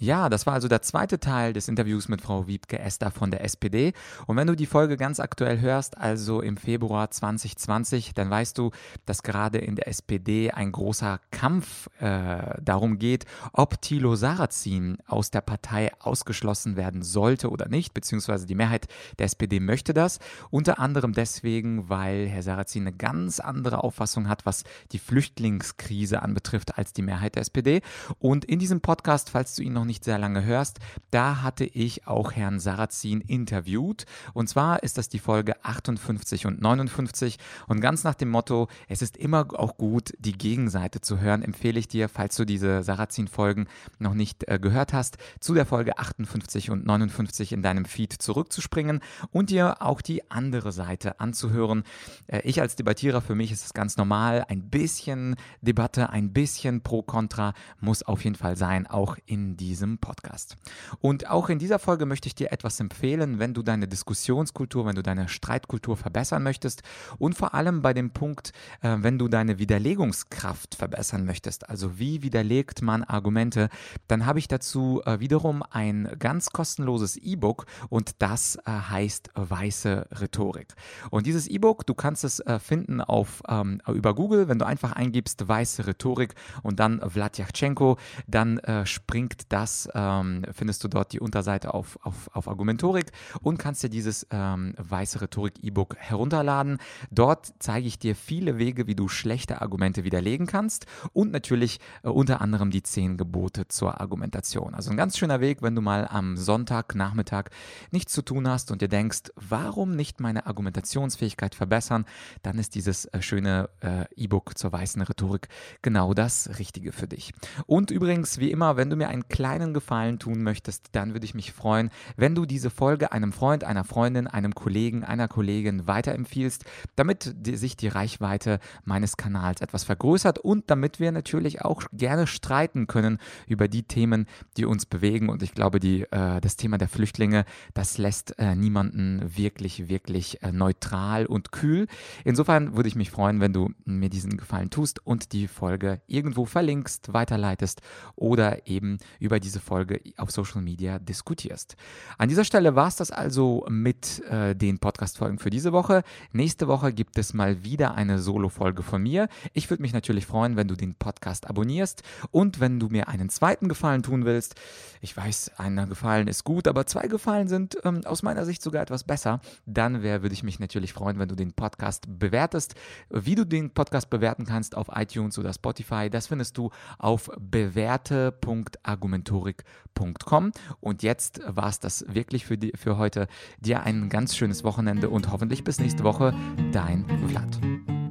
Ja, 0.00 0.28
das 0.28 0.46
war 0.46 0.54
also 0.54 0.68
der 0.68 0.80
zweite 0.80 1.18
Teil 1.18 1.52
des 1.52 1.66
Interviews 1.66 2.06
mit 2.06 2.20
Frau 2.20 2.46
Wiebke 2.46 2.78
Esther 2.78 3.10
von 3.10 3.32
der 3.32 3.42
SPD. 3.42 3.94
Und 4.26 4.36
wenn 4.36 4.46
du 4.46 4.54
die 4.54 4.66
Folge 4.66 4.96
ganz 4.96 5.18
aktuell 5.18 5.58
hörst, 5.58 5.98
also 5.98 6.40
im 6.40 6.56
Februar 6.56 7.10
2020, 7.10 8.14
dann 8.14 8.30
weißt 8.30 8.56
du, 8.58 8.70
dass 9.06 9.24
gerade 9.24 9.58
in 9.58 9.74
der 9.74 9.88
SPD 9.88 10.52
ein 10.52 10.70
großer 10.70 11.18
Kampf 11.32 11.88
äh, 11.98 12.60
darum 12.62 13.00
geht, 13.00 13.24
ob 13.52 13.82
Thilo 13.82 14.14
Sarrazin 14.14 14.98
aus 15.08 15.32
der 15.32 15.40
Partei 15.40 15.90
ausgeschlossen 15.98 16.76
werden 16.76 17.02
sollte 17.02 17.50
oder 17.50 17.66
nicht, 17.66 17.92
beziehungsweise 17.92 18.46
die 18.46 18.54
Mehrheit 18.54 18.86
der 19.18 19.26
SPD 19.26 19.58
möchte 19.58 19.94
das. 19.94 20.20
Unter 20.50 20.78
anderem 20.78 21.12
deswegen, 21.12 21.88
weil 21.88 22.28
Herr 22.28 22.44
Sarrazin 22.44 22.86
eine 22.86 22.96
ganz 22.96 23.40
andere 23.40 23.82
Auffassung 23.82 24.28
hat, 24.28 24.46
was 24.46 24.62
die 24.92 25.00
Flüchtlingskrise 25.00 26.22
anbetrifft, 26.22 26.78
als 26.78 26.92
die 26.92 27.02
Mehrheit 27.02 27.34
der 27.34 27.42
SPD. 27.42 27.80
Und 28.20 28.44
in 28.44 28.60
diesem 28.60 28.80
Podcast, 28.80 29.30
falls 29.30 29.56
du 29.56 29.62
ihn 29.62 29.72
noch 29.72 29.87
nicht 29.88 30.04
sehr 30.04 30.18
lange 30.18 30.44
hörst, 30.44 30.78
da 31.10 31.42
hatte 31.42 31.64
ich 31.64 32.06
auch 32.06 32.30
Herrn 32.30 32.60
Sarrazin 32.60 33.20
interviewt. 33.22 34.04
Und 34.34 34.48
zwar 34.48 34.84
ist 34.84 34.98
das 34.98 35.08
die 35.08 35.18
Folge 35.18 35.64
58 35.64 36.46
und 36.46 36.62
59. 36.62 37.38
Und 37.66 37.80
ganz 37.80 38.04
nach 38.04 38.14
dem 38.14 38.28
Motto, 38.28 38.68
es 38.86 39.02
ist 39.02 39.16
immer 39.16 39.48
auch 39.54 39.76
gut, 39.76 40.12
die 40.20 40.38
Gegenseite 40.38 41.00
zu 41.00 41.18
hören, 41.18 41.42
empfehle 41.42 41.80
ich 41.80 41.88
dir, 41.88 42.08
falls 42.08 42.36
du 42.36 42.44
diese 42.44 42.84
Sarrazin-Folgen 42.84 43.66
noch 43.98 44.14
nicht 44.14 44.46
äh, 44.46 44.60
gehört 44.60 44.92
hast, 44.92 45.18
zu 45.40 45.54
der 45.54 45.66
Folge 45.66 45.98
58 45.98 46.70
und 46.70 46.86
59 46.86 47.52
in 47.52 47.62
deinem 47.62 47.84
Feed 47.84 48.12
zurückzuspringen 48.12 49.00
und 49.32 49.50
dir 49.50 49.82
auch 49.82 50.00
die 50.00 50.30
andere 50.30 50.70
Seite 50.70 51.18
anzuhören. 51.18 51.82
Äh, 52.26 52.42
ich 52.42 52.60
als 52.60 52.76
Debattierer, 52.76 53.20
für 53.20 53.34
mich 53.34 53.50
ist 53.50 53.64
es 53.64 53.74
ganz 53.74 53.96
normal, 53.96 54.44
ein 54.48 54.68
bisschen 54.68 55.36
Debatte, 55.62 56.10
ein 56.10 56.32
bisschen 56.32 56.82
Pro-Contra 56.82 57.54
muss 57.80 58.02
auf 58.02 58.24
jeden 58.24 58.36
Fall 58.36 58.56
sein, 58.56 58.86
auch 58.86 59.16
in 59.24 59.56
dieser 59.56 59.77
diesem 59.78 59.98
Podcast. 59.98 60.56
Und 61.00 61.30
auch 61.30 61.48
in 61.48 61.58
dieser 61.58 61.78
Folge 61.78 62.04
möchte 62.04 62.26
ich 62.26 62.34
dir 62.34 62.50
etwas 62.50 62.80
empfehlen, 62.80 63.38
wenn 63.38 63.54
du 63.54 63.62
deine 63.62 63.86
Diskussionskultur, 63.86 64.86
wenn 64.86 64.96
du 64.96 65.02
deine 65.02 65.28
Streitkultur 65.28 65.96
verbessern 65.96 66.42
möchtest 66.42 66.82
und 67.18 67.34
vor 67.34 67.54
allem 67.54 67.80
bei 67.80 67.94
dem 67.94 68.10
Punkt, 68.10 68.52
äh, 68.82 68.96
wenn 68.98 69.18
du 69.18 69.28
deine 69.28 69.58
Widerlegungskraft 69.60 70.74
verbessern 70.74 71.24
möchtest. 71.24 71.68
Also 71.68 71.98
wie 71.98 72.22
widerlegt 72.22 72.82
man 72.82 73.04
Argumente, 73.04 73.68
dann 74.08 74.26
habe 74.26 74.40
ich 74.40 74.48
dazu 74.48 75.00
äh, 75.04 75.20
wiederum 75.20 75.62
ein 75.70 76.10
ganz 76.18 76.50
kostenloses 76.50 77.16
E-Book 77.16 77.66
und 77.88 78.16
das 78.18 78.56
äh, 78.56 78.70
heißt 78.70 79.30
Weiße 79.34 80.08
Rhetorik. 80.20 80.74
Und 81.10 81.26
dieses 81.26 81.46
E-Book, 81.46 81.86
du 81.86 81.94
kannst 81.94 82.24
es 82.24 82.40
äh, 82.40 82.58
finden 82.58 83.00
auf, 83.00 83.42
ähm, 83.48 83.80
über 83.86 84.14
Google, 84.14 84.48
wenn 84.48 84.58
du 84.58 84.66
einfach 84.66 84.92
eingibst 84.92 85.46
Weiße 85.46 85.86
Rhetorik 85.86 86.34
und 86.64 86.80
dann 86.80 87.00
Vladyachenko, 87.00 87.96
dann 88.26 88.58
äh, 88.58 88.84
springt 88.86 89.52
das 89.52 89.67
das 89.68 89.88
ähm, 89.94 90.42
findest 90.52 90.82
du 90.82 90.88
dort 90.88 91.12
die 91.12 91.20
Unterseite 91.20 91.74
auf, 91.74 91.98
auf, 92.02 92.30
auf 92.32 92.48
Argumentorik 92.48 93.12
und 93.42 93.58
kannst 93.58 93.82
dir 93.82 93.90
dieses 93.90 94.26
ähm, 94.30 94.74
weiße 94.78 95.20
Rhetorik-E-Book 95.20 95.96
herunterladen. 95.98 96.78
Dort 97.10 97.52
zeige 97.58 97.86
ich 97.86 97.98
dir 97.98 98.16
viele 98.16 98.56
Wege, 98.56 98.86
wie 98.86 98.94
du 98.94 99.08
schlechte 99.08 99.60
Argumente 99.60 100.04
widerlegen 100.04 100.46
kannst 100.46 100.86
und 101.12 101.32
natürlich 101.32 101.80
äh, 102.02 102.08
unter 102.08 102.40
anderem 102.40 102.70
die 102.70 102.82
zehn 102.82 103.18
Gebote 103.18 103.68
zur 103.68 104.00
Argumentation. 104.00 104.74
Also 104.74 104.90
ein 104.90 104.96
ganz 104.96 105.18
schöner 105.18 105.40
Weg, 105.40 105.60
wenn 105.60 105.74
du 105.74 105.82
mal 105.82 106.08
am 106.08 106.38
Sonntagnachmittag 106.38 107.50
nichts 107.90 108.14
zu 108.14 108.22
tun 108.22 108.48
hast 108.48 108.70
und 108.70 108.80
dir 108.80 108.88
denkst, 108.88 109.32
warum 109.36 109.90
nicht 109.90 110.18
meine 110.18 110.46
Argumentationsfähigkeit 110.46 111.54
verbessern, 111.54 112.06
dann 112.42 112.58
ist 112.58 112.74
dieses 112.74 113.04
äh, 113.04 113.20
schöne 113.20 113.68
äh, 113.80 114.06
E-Book 114.16 114.56
zur 114.56 114.72
weißen 114.72 115.02
Rhetorik 115.02 115.48
genau 115.82 116.14
das 116.14 116.58
Richtige 116.58 116.92
für 116.92 117.06
dich. 117.06 117.34
Und 117.66 117.90
übrigens, 117.90 118.38
wie 118.38 118.50
immer, 118.50 118.78
wenn 118.78 118.88
du 118.88 118.96
mir 118.96 119.08
einen 119.08 119.28
kleinen 119.28 119.57
kleinen 119.58 119.74
Gefallen 119.74 120.18
tun 120.20 120.42
möchtest, 120.42 120.90
dann 120.92 121.14
würde 121.14 121.24
ich 121.24 121.34
mich 121.34 121.52
freuen, 121.52 121.90
wenn 122.16 122.36
du 122.36 122.46
diese 122.46 122.70
Folge 122.70 123.10
einem 123.10 123.32
Freund, 123.32 123.64
einer 123.64 123.82
Freundin, 123.82 124.28
einem 124.28 124.54
Kollegen, 124.54 125.02
einer 125.02 125.26
Kollegin 125.26 125.88
weiterempfiehlst, 125.88 126.64
damit 126.94 127.34
die, 127.36 127.56
sich 127.56 127.76
die 127.76 127.88
Reichweite 127.88 128.60
meines 128.84 129.16
Kanals 129.16 129.60
etwas 129.60 129.82
vergrößert 129.82 130.38
und 130.38 130.70
damit 130.70 131.00
wir 131.00 131.10
natürlich 131.10 131.62
auch 131.62 131.82
gerne 131.92 132.28
streiten 132.28 132.86
können 132.86 133.18
über 133.48 133.66
die 133.66 133.82
Themen, 133.82 134.26
die 134.56 134.64
uns 134.64 134.86
bewegen. 134.86 135.28
Und 135.28 135.42
ich 135.42 135.54
glaube, 135.54 135.80
die, 135.80 136.02
äh, 136.02 136.40
das 136.40 136.54
Thema 136.54 136.78
der 136.78 136.88
Flüchtlinge, 136.88 137.44
das 137.74 137.98
lässt 137.98 138.38
äh, 138.38 138.54
niemanden 138.54 139.36
wirklich, 139.36 139.88
wirklich 139.88 140.40
äh, 140.42 140.52
neutral 140.52 141.26
und 141.26 141.50
kühl. 141.50 141.88
Insofern 142.24 142.76
würde 142.76 142.88
ich 142.88 142.94
mich 142.94 143.10
freuen, 143.10 143.40
wenn 143.40 143.52
du 143.52 143.70
mir 143.84 144.08
diesen 144.08 144.36
Gefallen 144.36 144.70
tust 144.70 145.04
und 145.04 145.32
die 145.32 145.48
Folge 145.48 146.00
irgendwo 146.06 146.44
verlinkst, 146.44 147.12
weiterleitest 147.12 147.82
oder 148.14 148.68
eben 148.68 148.98
über 149.18 149.40
die 149.40 149.47
diese 149.48 149.60
Folge 149.60 150.02
auf 150.18 150.30
Social 150.30 150.60
Media 150.60 150.98
diskutierst. 150.98 151.76
An 152.18 152.28
dieser 152.28 152.44
Stelle 152.44 152.74
war 152.74 152.88
es 152.88 152.96
das 152.96 153.10
also 153.10 153.64
mit 153.70 154.22
äh, 154.24 154.54
den 154.54 154.78
Podcast-Folgen 154.78 155.38
für 155.38 155.48
diese 155.48 155.72
Woche. 155.72 156.02
Nächste 156.32 156.68
Woche 156.68 156.92
gibt 156.92 157.16
es 157.16 157.32
mal 157.32 157.64
wieder 157.64 157.94
eine 157.94 158.18
Solo-Folge 158.18 158.82
von 158.82 159.02
mir. 159.02 159.28
Ich 159.54 159.70
würde 159.70 159.80
mich 159.80 159.94
natürlich 159.94 160.26
freuen, 160.26 160.56
wenn 160.56 160.68
du 160.68 160.76
den 160.76 160.94
Podcast 160.94 161.48
abonnierst 161.48 162.02
und 162.30 162.60
wenn 162.60 162.78
du 162.78 162.88
mir 162.88 163.08
einen 163.08 163.30
zweiten 163.30 163.70
Gefallen 163.70 164.02
tun 164.02 164.26
willst. 164.26 164.54
Ich 165.00 165.16
weiß, 165.16 165.52
einer 165.56 165.86
Gefallen 165.86 166.28
ist 166.28 166.44
gut, 166.44 166.68
aber 166.68 166.84
zwei 166.84 167.06
Gefallen 167.06 167.48
sind 167.48 167.78
ähm, 167.84 168.02
aus 168.04 168.22
meiner 168.22 168.44
Sicht 168.44 168.60
sogar 168.60 168.82
etwas 168.82 169.04
besser. 169.04 169.40
Dann 169.64 170.02
würde 170.02 170.34
ich 170.34 170.42
mich 170.42 170.58
natürlich 170.60 170.92
freuen, 170.92 171.18
wenn 171.18 171.28
du 171.28 171.36
den 171.36 171.54
Podcast 171.54 172.04
bewertest. 172.18 172.74
Wie 173.08 173.34
du 173.34 173.46
den 173.46 173.70
Podcast 173.70 174.10
bewerten 174.10 174.44
kannst 174.44 174.76
auf 174.76 174.88
iTunes 174.94 175.38
oder 175.38 175.54
Spotify, 175.54 176.10
das 176.10 176.26
findest 176.26 176.58
du 176.58 176.68
auf 176.98 177.30
bewährte.argumentur 177.38 179.27
rhetorik.com. 179.28 180.52
Und 180.80 181.02
jetzt 181.02 181.40
war 181.46 181.68
es 181.68 181.78
das 181.80 182.04
wirklich 182.08 182.46
für, 182.46 182.58
die, 182.58 182.72
für 182.76 182.98
heute. 182.98 183.26
Dir 183.60 183.82
ein 183.82 184.08
ganz 184.08 184.36
schönes 184.36 184.64
Wochenende 184.64 185.10
und 185.10 185.30
hoffentlich 185.30 185.64
bis 185.64 185.78
nächste 185.78 186.04
Woche. 186.04 186.34
Dein 186.72 187.04
Vlad. 187.28 188.07